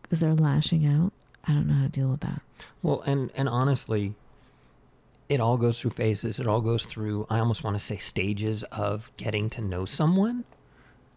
because 0.01 0.19
they're 0.19 0.35
lashing 0.35 0.85
out, 0.85 1.13
I 1.47 1.53
don't 1.53 1.65
know 1.65 1.75
how 1.75 1.83
to 1.83 1.89
deal 1.89 2.09
with 2.09 2.19
that. 2.21 2.41
Well, 2.83 3.01
and 3.05 3.31
and 3.35 3.47
honestly, 3.47 4.15
it 5.29 5.39
all 5.39 5.55
goes 5.55 5.79
through 5.79 5.91
phases. 5.91 6.39
It 6.39 6.47
all 6.47 6.59
goes 6.59 6.85
through. 6.85 7.25
I 7.29 7.39
almost 7.39 7.63
want 7.63 7.77
to 7.77 7.79
say 7.79 7.97
stages 7.99 8.63
of 8.63 9.09
getting 9.15 9.49
to 9.51 9.61
know 9.61 9.85
someone, 9.85 10.43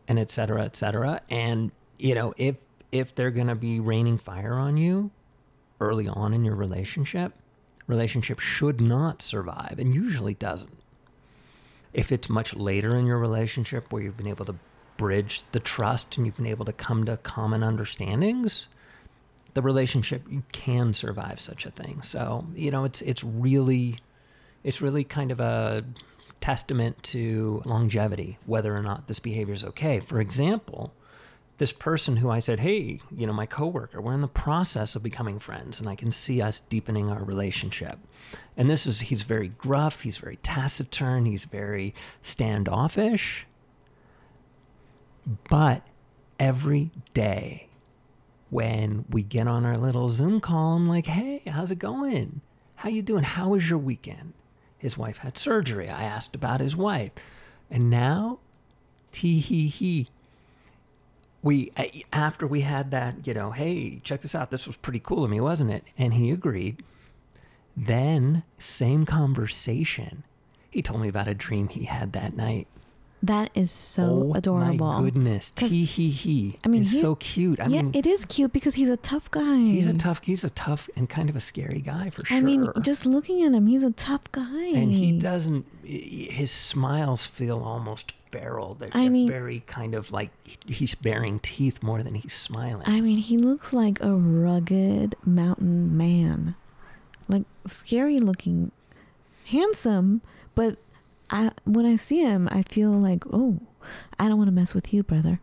and 0.09 0.19
et 0.19 0.31
cetera, 0.31 0.65
et 0.65 0.77
cetera. 0.77 1.21
And 1.31 1.73
you 1.99 2.15
know, 2.15 2.35
if 2.37 2.57
if 2.93 3.15
they're 3.15 3.31
gonna 3.31 3.57
be 3.57 3.81
raining 3.81 4.19
fire 4.19 4.55
on 4.55 4.77
you 4.77 5.11
early 5.81 6.09
on 6.09 6.33
in 6.33 6.45
your 6.45 6.57
relationship, 6.57 7.33
relationship 7.87 8.39
should 8.39 8.81
not 8.81 9.23
survive, 9.23 9.77
and 9.79 9.95
usually 9.95 10.35
doesn't. 10.35 10.79
If 11.93 12.11
it's 12.11 12.29
much 12.29 12.55
later 12.55 12.97
in 12.97 13.07
your 13.07 13.19
relationship 13.19 13.93
where 13.93 14.03
you've 14.03 14.17
been 14.17 14.27
able 14.27 14.47
to 14.47 14.57
bridge 14.97 15.43
the 15.53 15.61
trust 15.61 16.17
and 16.17 16.27
you've 16.27 16.37
been 16.37 16.47
able 16.47 16.65
to 16.65 16.73
come 16.73 17.05
to 17.05 17.17
common 17.19 17.63
understandings, 17.63 18.69
the 19.55 19.63
relationship 19.63 20.23
you 20.29 20.43
can 20.53 20.93
survive 20.93 21.41
such 21.41 21.65
a 21.65 21.71
thing. 21.71 22.03
So, 22.03 22.47
you 22.55 22.71
know, 22.71 22.85
it's 22.85 23.01
it's 23.03 23.23
really 23.23 23.99
it's 24.63 24.81
really 24.81 25.05
kind 25.05 25.31
of 25.31 25.41
a 25.41 25.85
testament 26.41 27.03
to 27.03 27.63
longevity 27.65 28.39
whether 28.47 28.75
or 28.75 28.83
not 28.83 29.07
this 29.07 29.19
behavior 29.19 29.55
is 29.55 29.65
okay. 29.65 30.01
For 30.01 30.21
example, 30.21 30.93
this 31.59 31.73
person 31.73 32.17
who 32.17 32.31
I 32.31 32.41
said, 32.41 32.61
"Hey, 32.61 33.01
you 33.17 33.27
know, 33.27 33.33
my 33.33 33.47
coworker, 33.47 34.01
we're 34.01 34.15
in 34.15 34.21
the 34.21 34.29
process 34.29 34.97
of 34.97 35.03
becoming 35.03 35.39
friends 35.39 35.79
and 35.81 35.89
I 35.89 35.95
can 35.95 36.11
see 36.11 36.43
us 36.43 36.61
deepening 36.61 37.09
our 37.09 37.23
relationship." 37.23 37.99
And 38.57 38.69
this 38.69 38.87
is 38.87 39.01
he's 39.01 39.23
very 39.23 39.49
gruff, 39.49 40.03
he's 40.03 40.17
very 40.19 40.37
taciturn, 40.37 41.27
he's 41.27 41.45
very 41.45 41.95
standoffish. 42.23 43.47
But 45.49 45.83
every 46.39 46.91
day 47.15 47.69
when 48.51 49.05
we 49.09 49.23
get 49.23 49.49
on 49.49 49.65
our 49.65 49.79
little 49.79 50.09
Zoom 50.09 50.41
call, 50.41 50.75
I'm 50.75 50.89
like, 50.89 51.07
"Hey, 51.07 51.43
how's 51.47 51.71
it 51.71 51.79
going? 51.79 52.41
How 52.77 52.89
you 52.89 53.03
doing? 53.03 53.23
How 53.23 53.51
was 53.51 53.71
your 53.71 53.79
weekend?" 53.79 54.33
His 54.85 54.99
wife 54.99 55.17
had 55.17 55.39
surgery. 55.39 55.89
I 55.89 56.03
asked 56.03 56.35
about 56.35 56.61
his 56.61 56.77
wife, 56.77 57.13
and 57.71 57.89
now, 57.89 58.39
tee 59.13 59.41
hee 59.41 59.69
hee. 59.69 60.09
We 61.41 61.73
after 62.13 62.47
we 62.47 62.61
had 62.61 62.91
that, 62.91 63.27
you 63.27 63.33
know, 63.33 63.51
hey, 63.51 64.01
check 64.05 64.21
this 64.21 64.35
out. 64.35 64.51
This 64.51 64.67
was 64.67 64.77
pretty 64.77 65.01
cool 65.01 65.25
of 65.25 65.31
me, 65.31 65.41
wasn't 65.41 65.71
it? 65.71 65.85
And 65.97 66.13
he 66.13 66.31
agreed. 66.31 66.83
Then, 67.75 68.43
same 68.59 69.07
conversation. 69.07 70.23
He 70.69 70.83
told 70.83 71.01
me 71.01 71.09
about 71.09 71.29
a 71.29 71.35
dream 71.35 71.69
he 71.69 71.85
had 71.85 72.13
that 72.13 72.37
night. 72.37 72.69
That 73.27 73.51
is 73.55 73.71
so 73.71 74.31
oh 74.31 74.35
adorable. 74.35 74.93
my 74.93 75.03
goodness, 75.03 75.51
tee 75.51 75.85
hee 75.87 76.11
hee. 76.11 76.59
I 76.65 76.69
mean, 76.69 76.83
it's 76.83 76.91
he- 76.93 77.01
so 77.01 77.15
cute. 77.15 77.59
I 77.59 77.69
yeah, 77.69 77.83
mean, 77.83 77.93
it 77.95 78.07
is 78.07 78.25
cute 78.27 78.53
because 78.53 78.75
he's 78.75 78.91
a 78.91 78.99
tough 78.99 79.31
guy. 79.31 79.57
He's 79.59 79.87
a 79.87 79.95
tough. 79.95 80.21
He's 80.25 80.45
a 80.45 80.51
tough 80.51 80.91
and 80.95 81.09
kind 81.09 81.31
of 81.31 81.37
a 81.37 81.41
scary 81.41 81.81
guy 81.81 82.11
for 82.11 82.25
sure. 82.27 82.37
I 82.37 82.41
mean, 82.41 82.69
just 82.83 83.07
looking 83.07 83.43
at 83.43 83.53
him, 83.53 83.67
he's 83.67 83.83
a 83.83 83.93
tough 83.93 84.31
guy. 84.33 84.67
and 84.75 84.93
he 84.93 85.19
doesn't. 85.19 85.65
His 85.85 86.51
smiles 86.51 87.25
feel 87.25 87.61
almost 87.61 88.13
feral. 88.31 88.75
They're, 88.75 88.91
I 88.93 89.03
they're 89.03 89.11
mean- 89.11 89.29
very 89.29 89.61
kind 89.67 89.95
of 89.95 90.13
like 90.13 90.31
he's 90.67 90.95
baring 90.95 91.39
teeth 91.39 91.83
more 91.83 92.03
than 92.03 92.17
he's 92.17 92.35
smiling. 92.35 92.83
I 92.87 93.01
mean, 93.01 93.19
he 93.19 93.39
looks 93.39 93.73
like 93.73 94.03
a 94.03 94.13
rugged 94.15 95.15
mountain 95.25 95.97
man. 95.97 96.57
Like 97.27 97.45
scary 97.67 98.19
looking, 98.19 98.71
handsome, 99.47 100.21
but 100.55 100.77
I 101.31 101.53
when 101.65 101.87
I 101.87 101.97
see 101.97 102.21
him, 102.21 102.49
I 102.51 102.63
feel 102.63 102.91
like, 102.91 103.25
"Oh, 103.33 103.59
I 104.19 104.29
don't 104.29 104.39
want 104.39 104.49
to 104.49 104.53
mess 104.55 104.75
with 104.75 104.93
you, 104.93 105.03
brother." 105.03 105.41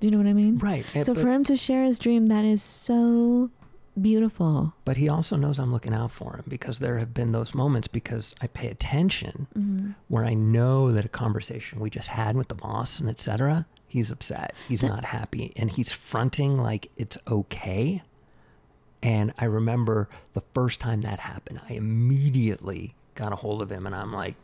Do 0.00 0.08
you 0.08 0.10
know 0.10 0.18
what 0.18 0.26
I 0.26 0.32
mean? 0.32 0.58
right. 0.58 0.84
So 1.04 1.14
but, 1.14 1.22
for 1.22 1.30
him 1.30 1.44
to 1.44 1.56
share 1.56 1.84
his 1.84 1.98
dream, 2.00 2.26
that 2.26 2.44
is 2.44 2.60
so 2.62 3.50
beautiful. 4.00 4.72
but 4.86 4.96
he 4.96 5.08
also 5.08 5.36
knows 5.36 5.58
I'm 5.58 5.70
looking 5.72 5.92
out 5.94 6.10
for 6.10 6.36
him 6.36 6.44
because 6.48 6.78
there 6.78 6.98
have 6.98 7.12
been 7.12 7.32
those 7.32 7.54
moments 7.54 7.88
because 7.88 8.34
I 8.40 8.46
pay 8.46 8.68
attention 8.68 9.46
hmm 9.52 9.90
where 10.08 10.24
I 10.24 10.32
know 10.34 10.90
that 10.92 11.04
a 11.04 11.08
conversation 11.08 11.78
we 11.78 11.90
just 11.90 12.08
had 12.08 12.36
with 12.36 12.48
the 12.48 12.54
boss 12.54 12.98
and 12.98 13.08
etc. 13.08 13.66
He's 13.86 14.10
upset. 14.10 14.54
He's 14.68 14.80
That- 14.80 14.88
not 14.88 15.04
happy, 15.04 15.52
and 15.56 15.70
he's 15.70 15.92
fronting 15.92 16.56
like 16.58 16.90
it's 16.96 17.18
okay. 17.28 18.02
And 19.02 19.34
I 19.38 19.44
remember 19.44 20.08
the 20.32 20.42
first 20.54 20.80
time 20.80 21.02
that 21.02 21.20
happened, 21.20 21.60
I 21.68 21.74
immediately 21.74 22.94
got 23.14 23.32
a 23.32 23.36
hold 23.36 23.60
of 23.62 23.70
him, 23.70 23.84
and 23.86 23.94
I'm 23.94 24.12
like, 24.12 24.36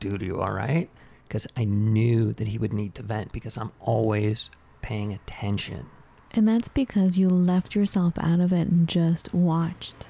do 0.00 0.18
to 0.18 0.24
you, 0.24 0.40
all 0.40 0.52
right? 0.52 0.88
Because 1.26 1.46
I 1.56 1.64
knew 1.64 2.32
that 2.34 2.48
he 2.48 2.58
would 2.58 2.72
need 2.72 2.94
to 2.96 3.02
vent 3.02 3.32
because 3.32 3.56
I'm 3.56 3.72
always 3.80 4.50
paying 4.82 5.12
attention. 5.12 5.86
And 6.32 6.46
that's 6.46 6.68
because 6.68 7.18
you 7.18 7.28
left 7.28 7.74
yourself 7.74 8.14
out 8.18 8.40
of 8.40 8.52
it 8.52 8.68
and 8.68 8.88
just 8.88 9.32
watched. 9.34 10.06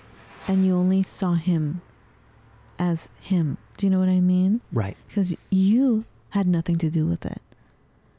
And 0.48 0.64
you 0.64 0.74
only 0.76 1.02
saw 1.02 1.34
him 1.34 1.80
as 2.78 3.08
him. 3.20 3.56
Do 3.78 3.86
you 3.86 3.90
know 3.90 3.98
what 3.98 4.08
I 4.08 4.20
mean? 4.20 4.60
Right. 4.72 4.96
Because 5.08 5.34
you 5.50 6.04
had 6.30 6.46
nothing 6.46 6.76
to 6.76 6.90
do 6.90 7.06
with 7.06 7.24
it. 7.24 7.40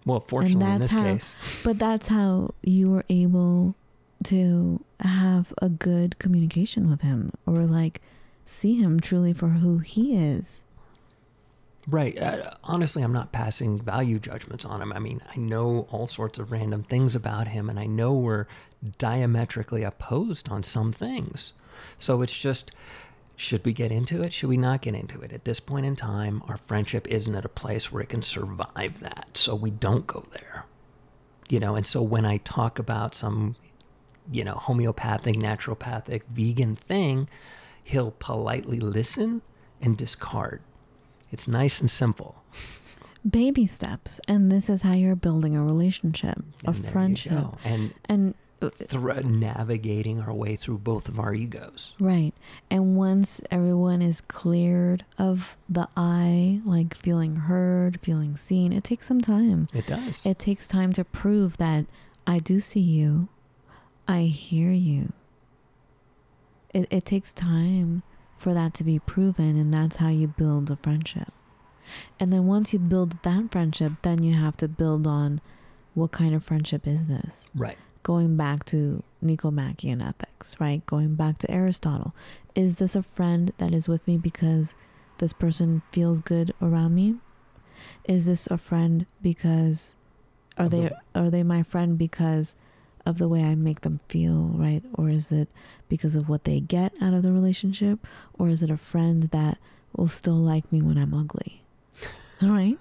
Well, 0.06 0.20
fortunately, 0.22 0.72
in 0.74 0.80
this 0.80 0.92
how- 0.92 1.04
case, 1.04 1.36
But 1.64 1.80
that's 1.80 2.08
how 2.08 2.54
you 2.64 2.90
were 2.90 3.06
able 3.10 3.76
to 4.24 4.84
have 5.02 5.54
a 5.62 5.70
good 5.70 6.18
communication 6.18 6.90
with 6.90 7.02
him 7.02 7.32
or 7.46 7.66
like 7.66 8.02
see 8.46 8.76
him 8.82 9.00
truly 9.00 9.34
for 9.34 9.50
who 9.50 9.78
he 9.80 10.16
is. 10.18 10.64
Right. 11.88 12.18
Uh, 12.18 12.52
honestly, 12.64 13.02
I'm 13.02 13.14
not 13.14 13.32
passing 13.32 13.82
value 13.82 14.20
judgments 14.20 14.66
on 14.66 14.82
him. 14.82 14.92
I 14.94 15.00
mean, 15.00 15.22
I 15.34 15.38
know 15.38 15.88
all 15.90 16.08
sorts 16.08 16.38
of 16.40 16.52
random 16.52 16.84
things 16.84 17.16
about 17.16 17.48
him, 17.48 17.70
and 17.70 17.80
I 17.80 17.86
know 17.86 18.14
we're 18.14 18.46
diametrically 18.98 19.84
opposed 19.84 20.50
on 20.50 20.64
some 20.64 20.92
things. 20.94 21.54
So 21.98 22.22
it's 22.22 22.38
just, 22.38 22.72
should 23.36 23.64
we 23.66 23.74
get 23.74 23.92
into 23.92 24.24
it? 24.24 24.34
Should 24.34 24.50
we 24.50 24.58
not 24.58 24.82
get 24.82 24.96
into 24.96 25.22
it? 25.22 25.32
At 25.32 25.46
this 25.46 25.60
point 25.60 25.86
in 25.86 25.96
time, 25.96 26.44
our 26.48 26.58
friendship 26.58 27.08
isn't 27.08 27.36
at 27.36 27.46
a 27.46 27.50
place 27.50 27.92
where 27.92 28.02
it 28.02 28.10
can 28.10 28.22
survive 28.22 29.00
that. 29.02 29.30
So 29.34 29.56
we 29.56 29.72
don't 29.72 30.08
go 30.08 30.26
there. 30.32 30.66
You 31.50 31.60
know, 31.60 31.76
and 31.76 31.86
so 31.86 32.02
when 32.02 32.26
I 32.26 32.38
talk 32.38 32.78
about 32.78 33.16
some, 33.16 33.56
you 34.30 34.44
know, 34.44 34.56
homeopathic, 34.56 35.36
naturopathic, 35.36 36.24
vegan 36.30 36.76
thing, 36.76 37.30
he'll 37.84 38.12
politely 38.12 38.80
listen 38.80 39.42
and 39.82 39.96
discard. 39.96 40.62
It's 41.32 41.48
nice 41.48 41.82
and 41.82 41.90
simple. 41.90 42.44
Baby 43.30 43.68
steps. 43.68 44.20
And 44.28 44.52
this 44.52 44.70
is 44.70 44.82
how 44.84 44.94
you're 44.94 45.16
building 45.16 45.56
a 45.56 45.64
relationship, 45.64 46.38
a 46.66 46.70
And 46.70 46.88
friendship. 46.88 47.46
And 47.64 47.94
And 48.06 48.34
uh, 48.62 48.70
thro- 48.88 49.20
navigating 49.20 50.20
our 50.22 50.34
way 50.34 50.56
through 50.56 50.80
both 50.80 51.10
of 51.10 51.20
our 51.20 51.34
egos. 51.34 51.94
Right. 52.00 52.34
And 52.72 52.96
once 52.96 53.42
everyone 53.52 54.02
is 54.02 54.22
cleared 54.22 55.06
of 55.18 55.58
the 55.70 55.88
I, 55.98 56.62
like 56.66 56.96
feeling 56.96 57.36
heard, 57.36 58.00
feeling 58.02 58.38
seen, 58.38 58.72
it 58.74 58.84
takes 58.84 59.08
some 59.08 59.22
time. 59.22 59.68
It 59.74 59.88
does. 59.88 60.26
It 60.26 60.40
takes 60.40 60.68
time 60.68 60.94
to 60.94 61.04
prove 61.04 61.58
that 61.58 61.86
I 62.26 62.40
do 62.40 62.60
see 62.60 62.80
you, 62.80 63.28
I 64.08 64.24
hear 64.24 64.72
you. 64.72 65.14
It, 66.74 66.88
it 66.90 67.06
takes 67.06 67.32
time 67.34 68.04
for 68.38 68.54
that 68.54 68.74
to 68.76 68.84
be 68.84 69.00
proven, 69.00 69.58
and 69.58 69.74
that's 69.74 69.98
how 69.98 70.10
you 70.10 70.28
build 70.28 70.70
a 70.72 70.76
friendship. 70.78 71.34
And 72.20 72.32
then 72.34 72.46
once 72.48 72.74
you 72.74 72.80
build 72.80 73.22
that 73.24 73.52
friendship, 73.52 73.94
then 74.02 74.22
you 74.24 74.34
have 74.34 74.58
to 74.58 74.68
build 74.68 75.08
on 75.08 75.42
what 75.94 76.12
kind 76.12 76.36
of 76.36 76.44
friendship 76.44 76.86
is 76.88 77.06
this? 77.08 77.50
right. 77.56 77.78
going 78.04 78.38
back 78.38 78.64
to 78.66 79.04
Nicomachean 79.22 80.02
ethics, 80.02 80.56
right? 80.60 80.86
Going 80.86 81.16
back 81.16 81.40
to 81.40 81.52
Aristotle. 81.52 82.14
Is 82.56 82.76
this 82.76 82.96
a 82.96 83.04
friend 83.04 83.52
that 83.58 83.74
is 83.74 83.90
with 83.90 84.08
me 84.08 84.18
because 84.18 84.76
this 85.18 85.34
person 85.34 85.82
feels 85.92 86.20
good 86.20 86.54
around 86.62 86.94
me? 86.96 87.16
Is 88.06 88.26
this 88.26 88.48
a 88.48 88.58
friend 88.58 89.06
because 89.22 89.96
are 90.58 90.70
they 90.70 90.92
are 91.14 91.30
they 91.30 91.44
my 91.44 91.64
friend 91.64 91.98
because 91.98 92.56
of 93.08 93.18
the 93.18 93.28
way 93.28 93.44
I 93.44 93.56
make 93.56 93.82
them 93.82 94.00
feel, 94.10 94.52
right? 94.54 94.84
Or 94.94 95.10
is 95.10 95.32
it 95.32 95.48
because 95.90 96.16
of 96.16 96.28
what 96.30 96.44
they 96.44 96.60
get 96.60 96.94
out 97.02 97.14
of 97.14 97.24
the 97.24 97.32
relationship? 97.32 98.06
Or 98.38 98.50
is 98.50 98.62
it 98.62 98.70
a 98.70 98.78
friend 98.78 99.24
that 99.32 99.58
will 99.96 100.08
still 100.08 100.36
like 100.36 100.72
me 100.72 100.82
when 100.82 100.98
I'm 100.98 101.14
ugly? 101.14 101.62
Right? 102.42 102.78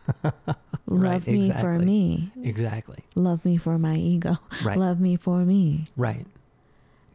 Love 0.86 1.26
me 1.26 1.50
for 1.50 1.78
me. 1.78 2.30
Exactly. 2.42 2.98
Love 3.14 3.44
me 3.44 3.56
for 3.56 3.78
my 3.78 3.96
ego 3.96 4.38
Right. 4.64 4.76
love 4.76 5.00
me 5.00 5.16
for 5.16 5.38
me 5.46 5.86
Right. 5.96 6.26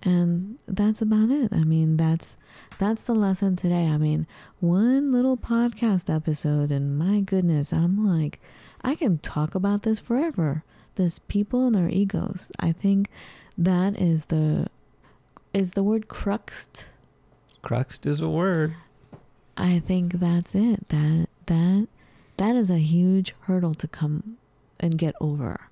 and 0.02 0.58
that's 0.68 1.02
about 1.02 1.30
it 1.30 1.54
i 1.54 1.64
mean 1.64 1.96
that's 1.98 2.36
that's 2.80 3.04
the 3.04 3.14
lesson 3.14 3.56
today 3.56 3.86
i 3.86 3.98
mean 3.98 4.26
one 4.60 5.12
little 5.12 5.38
podcast 5.38 6.14
episode 6.14 6.72
and 6.72 6.98
my 6.98 7.20
goodness 7.20 7.72
i'm 7.72 8.04
like 8.08 8.40
i 8.82 8.96
can 8.96 9.20
talk 9.20 9.54
about 9.54 9.84
this 9.84 10.00
forever 10.00 10.64
this 11.02 11.20
people 11.20 11.66
and 11.68 11.76
their 11.76 11.90
egos. 11.90 12.52
I 12.60 12.72
think 12.72 13.10
that 13.58 14.00
is 14.00 14.26
the 14.26 14.68
is 15.54 15.72
the 15.72 15.84
word 15.84 16.08
cruxed 16.08 16.86
Crux 17.62 18.00
is 18.06 18.22
a 18.22 18.30
word. 18.30 18.76
i 19.58 19.80
think 19.80 20.14
that's 20.14 20.54
it. 20.56 20.88
That 20.90 21.28
that 21.48 21.88
that 22.38 22.56
is 22.56 22.70
a 22.70 22.78
huge 22.78 23.36
hurdle 23.42 23.74
to 23.76 23.88
come 23.88 24.38
and 24.80 24.98
get 24.98 25.16
over 25.20 25.70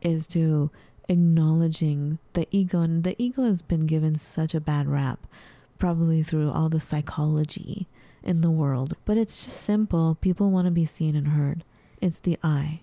is 0.00 0.26
to 0.28 0.70
acknowledging 1.08 2.18
the 2.34 2.46
ego. 2.50 2.80
And 2.80 3.04
the 3.04 3.16
ego 3.18 3.44
has 3.44 3.62
been 3.62 3.86
given 3.86 4.16
such 4.16 4.54
a 4.54 4.60
bad 4.60 4.86
rap 4.86 5.26
probably 5.78 6.22
through 6.22 6.50
all 6.50 6.68
the 6.68 6.80
psychology 6.80 7.86
in 8.22 8.40
the 8.40 8.50
world. 8.50 8.96
But 9.04 9.16
it's 9.18 9.44
just 9.44 9.60
simple. 9.60 10.16
People 10.20 10.50
want 10.50 10.66
to 10.66 10.70
be 10.70 10.86
seen 10.86 11.14
and 11.16 11.28
heard. 11.28 11.64
It's 12.00 12.18
the 12.18 12.38
i 12.42 12.80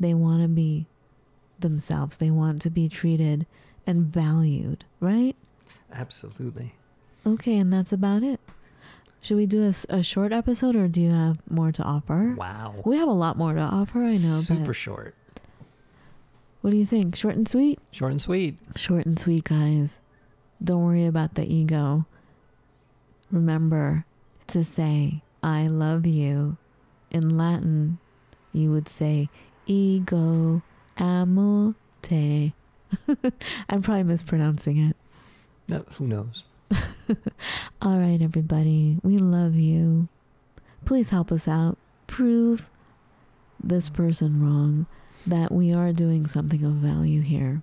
they 0.00 0.14
want 0.14 0.42
to 0.42 0.48
be 0.48 0.86
themselves 1.60 2.16
they 2.18 2.30
want 2.30 2.60
to 2.62 2.70
be 2.70 2.88
treated 2.88 3.46
and 3.86 4.06
valued 4.06 4.84
right 5.00 5.36
Absolutely. 5.92 6.74
okay 7.26 7.56
and 7.58 7.72
that's 7.72 7.92
about 7.92 8.22
it 8.22 8.40
should 9.20 9.36
we 9.36 9.46
do 9.46 9.70
a 9.88 10.02
short 10.02 10.32
episode 10.32 10.76
or 10.76 10.86
do 10.88 11.00
you 11.02 11.10
have 11.10 11.38
more 11.50 11.72
to 11.72 11.82
offer 11.82 12.34
Wow. 12.36 12.76
we 12.84 12.96
have 12.98 13.08
a 13.08 13.12
lot 13.12 13.36
more 13.36 13.54
to 13.54 13.60
offer 13.60 14.00
i 14.04 14.16
know 14.16 14.40
Super 14.40 14.74
short. 14.74 15.14
what 16.60 16.70
do 16.70 16.76
you 16.76 16.86
think 16.86 17.16
short 17.16 17.34
and 17.36 17.48
sweet 17.48 17.78
Short 17.90 18.12
and 18.12 18.22
sweet. 18.22 18.58
Short 18.76 19.06
and 19.06 19.18
sweet, 19.18 19.44
guys. 19.44 20.00
Don't 20.62 20.84
worry 20.84 21.06
about 21.06 21.34
the 21.34 21.44
ego. 21.52 22.04
Remember 23.30 24.04
to 24.48 24.64
say, 24.64 25.22
I 25.42 25.66
love 25.68 26.06
you. 26.06 26.56
In 27.10 27.36
Latin, 27.36 27.98
you 28.52 28.70
would 28.70 28.88
say, 28.88 29.28
ego 29.66 30.62
amo 30.98 31.74
te. 32.02 32.54
I'm 33.68 33.82
probably 33.82 34.04
mispronouncing 34.04 34.78
it. 34.78 34.96
No, 35.68 35.84
who 35.96 36.06
knows? 36.06 36.44
All 37.82 37.98
right, 37.98 38.20
everybody. 38.20 38.98
We 39.02 39.18
love 39.18 39.54
you. 39.54 40.08
Please 40.84 41.10
help 41.10 41.30
us 41.30 41.46
out. 41.46 41.76
Prove 42.06 42.68
this 43.62 43.88
person 43.88 44.42
wrong 44.42 44.86
that 45.26 45.52
we 45.52 45.72
are 45.72 45.92
doing 45.92 46.26
something 46.26 46.64
of 46.64 46.72
value 46.74 47.20
here. 47.20 47.62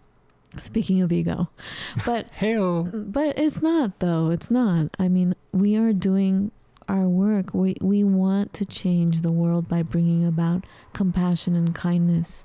Speaking 0.57 1.01
of 1.01 1.11
ego. 1.11 1.49
But 2.05 2.29
but 2.39 3.37
it's 3.37 3.61
not 3.61 3.99
though. 3.99 4.29
It's 4.29 4.49
not. 4.51 4.87
I 4.99 5.07
mean, 5.07 5.35
we 5.51 5.75
are 5.75 5.91
doing 5.91 6.51
our 6.87 7.07
work. 7.07 7.53
We 7.53 7.75
we 7.81 8.03
want 8.03 8.53
to 8.53 8.65
change 8.65 9.21
the 9.21 9.31
world 9.31 9.67
by 9.67 9.81
bringing 9.81 10.25
about 10.25 10.65
compassion 10.93 11.55
and 11.55 11.73
kindness, 11.75 12.44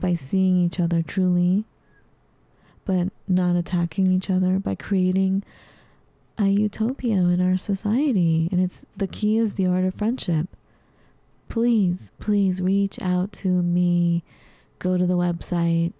by 0.00 0.14
seeing 0.14 0.64
each 0.64 0.80
other 0.80 1.02
truly, 1.02 1.64
but 2.84 3.08
not 3.28 3.56
attacking 3.56 4.10
each 4.10 4.30
other, 4.30 4.58
by 4.58 4.74
creating 4.74 5.42
a 6.38 6.46
utopia 6.46 7.16
in 7.16 7.40
our 7.40 7.56
society. 7.56 8.48
And 8.50 8.60
it's 8.60 8.84
the 8.96 9.06
key 9.06 9.36
is 9.38 9.54
the 9.54 9.66
art 9.66 9.84
of 9.84 9.94
friendship. 9.94 10.48
Please, 11.48 12.12
please 12.18 12.60
reach 12.60 13.00
out 13.02 13.32
to 13.32 13.48
me. 13.48 14.22
Go 14.78 14.96
to 14.96 15.04
the 15.06 15.16
website 15.16 15.92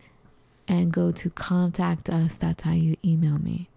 and 0.67 0.93
go 0.93 1.11
to 1.13 1.31
contact 1.31 2.09
us. 2.09 2.37
That's 2.37 2.63
how 2.63 2.73
you 2.73 2.97
email 3.05 3.39
me. 3.39 3.69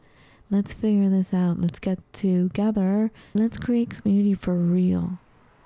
Let's 0.50 0.74
figure 0.74 1.10
this 1.10 1.34
out. 1.34 1.60
Let's 1.60 1.80
get 1.80 2.00
together. 2.14 3.12
Let's 3.34 3.58
create 3.58 3.90
community 3.90 4.36
for 4.36 4.54
real. 4.54 5.18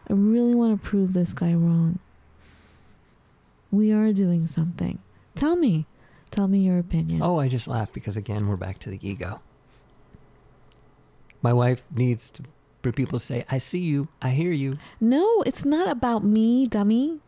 I 0.10 0.14
really 0.14 0.56
want 0.56 0.82
to 0.82 0.90
prove 0.90 1.12
this 1.12 1.34
guy 1.34 1.54
wrong. 1.54 2.00
We 3.72 3.92
are 3.92 4.14
doing 4.14 4.48
something. 4.48 5.00
Tell 5.36 5.56
me. 5.56 5.86
Tell 6.32 6.48
me 6.48 6.60
your 6.60 6.80
opinion. 6.80 7.22
Oh, 7.22 7.40
I 7.40 7.48
just 7.48 7.68
laughed 7.68 7.94
because 7.94 8.18
again 8.18 8.48
we're 8.48 8.58
back 8.58 8.80
to 8.80 8.90
the 8.90 9.00
ego. 9.02 9.42
My 11.42 11.54
wife 11.54 11.84
needs 11.94 12.30
to 12.32 12.44
for 12.84 12.92
people 12.92 13.20
to 13.20 13.26
say, 13.26 13.46
"I 13.50 13.58
see 13.58 13.80
you, 13.80 14.08
I 14.22 14.30
hear 14.30 14.52
you." 14.52 14.78
No, 15.00 15.44
it's 15.46 15.66
not 15.66 15.90
about 15.90 16.24
me, 16.24 16.68
dummy. 16.68 17.20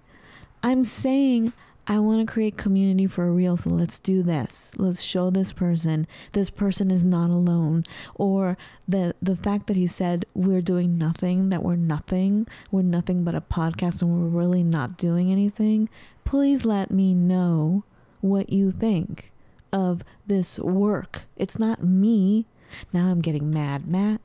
I'm 0.64 0.84
saying 0.84 1.54
I 1.88 1.98
want 1.98 2.20
to 2.20 2.32
create 2.32 2.56
community 2.56 3.08
for 3.08 3.32
real, 3.32 3.58
so 3.58 3.72
let's 3.72 3.98
do 3.98 4.22
this. 4.22 4.74
Let's 4.78 5.02
show 5.02 5.32
this 5.32 5.52
person 5.52 6.06
this 6.34 6.52
person 6.52 6.92
is 6.92 7.04
not 7.04 7.32
alone. 7.32 7.84
Or 8.14 8.58
the 8.88 9.16
the 9.22 9.36
fact 9.36 9.66
that 9.68 9.76
he 9.76 9.88
said 9.88 10.26
we're 10.36 10.62
doing 10.62 11.00
nothing, 11.00 11.50
that 11.50 11.64
we're 11.64 11.76
nothing, 11.76 12.46
we're 12.70 12.84
nothing 12.84 13.24
but 13.24 13.34
a 13.34 13.42
podcast 13.42 14.04
and 14.04 14.12
we're 14.12 14.40
really 14.40 14.64
not 14.64 14.98
doing 14.98 15.32
anything. 15.32 15.90
Please 16.30 16.64
let 16.64 16.92
me 16.92 17.16
know 17.16 17.86
what 18.22 18.52
you 18.52 18.70
think 18.70 19.32
of 19.74 20.04
this 20.28 20.60
work. 20.60 21.24
It's 21.36 21.58
not 21.58 21.84
me. 21.84 22.46
Now 22.94 23.08
I'm 23.08 23.20
getting 23.20 23.50
mad, 23.50 23.88
Matt. 23.88 24.22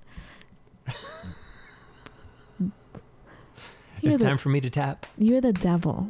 It's 4.02 4.18
the, 4.18 4.22
time 4.22 4.36
for 4.36 4.50
me 4.50 4.60
to 4.60 4.68
tap. 4.68 5.06
You're 5.16 5.40
the 5.40 5.54
devil. 5.54 6.06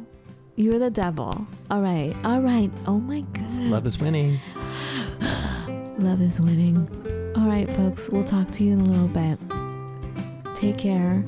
You're 0.57 0.79
the 0.79 0.89
devil. 0.89 1.47
All 1.71 1.81
right. 1.81 2.13
All 2.25 2.41
right. 2.41 2.69
Oh 2.85 2.99
my 2.99 3.21
God. 3.21 3.69
Love 3.69 3.87
is 3.87 3.97
winning. 3.97 4.37
Love 5.99 6.21
is 6.21 6.41
winning. 6.41 6.89
All 7.37 7.47
right, 7.47 7.69
folks. 7.69 8.09
We'll 8.09 8.25
talk 8.25 8.51
to 8.51 8.65
you 8.65 8.73
in 8.73 8.81
a 8.81 8.83
little 8.83 9.07
bit. 9.07 9.39
Take 10.57 10.77
care. 10.77 11.23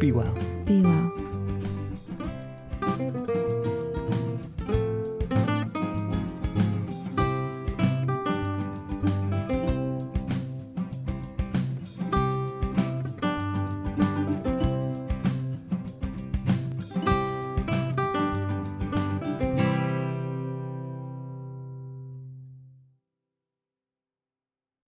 Be 0.00 0.10
well. 0.10 0.34
Be 0.64 0.80
well. 0.80 1.19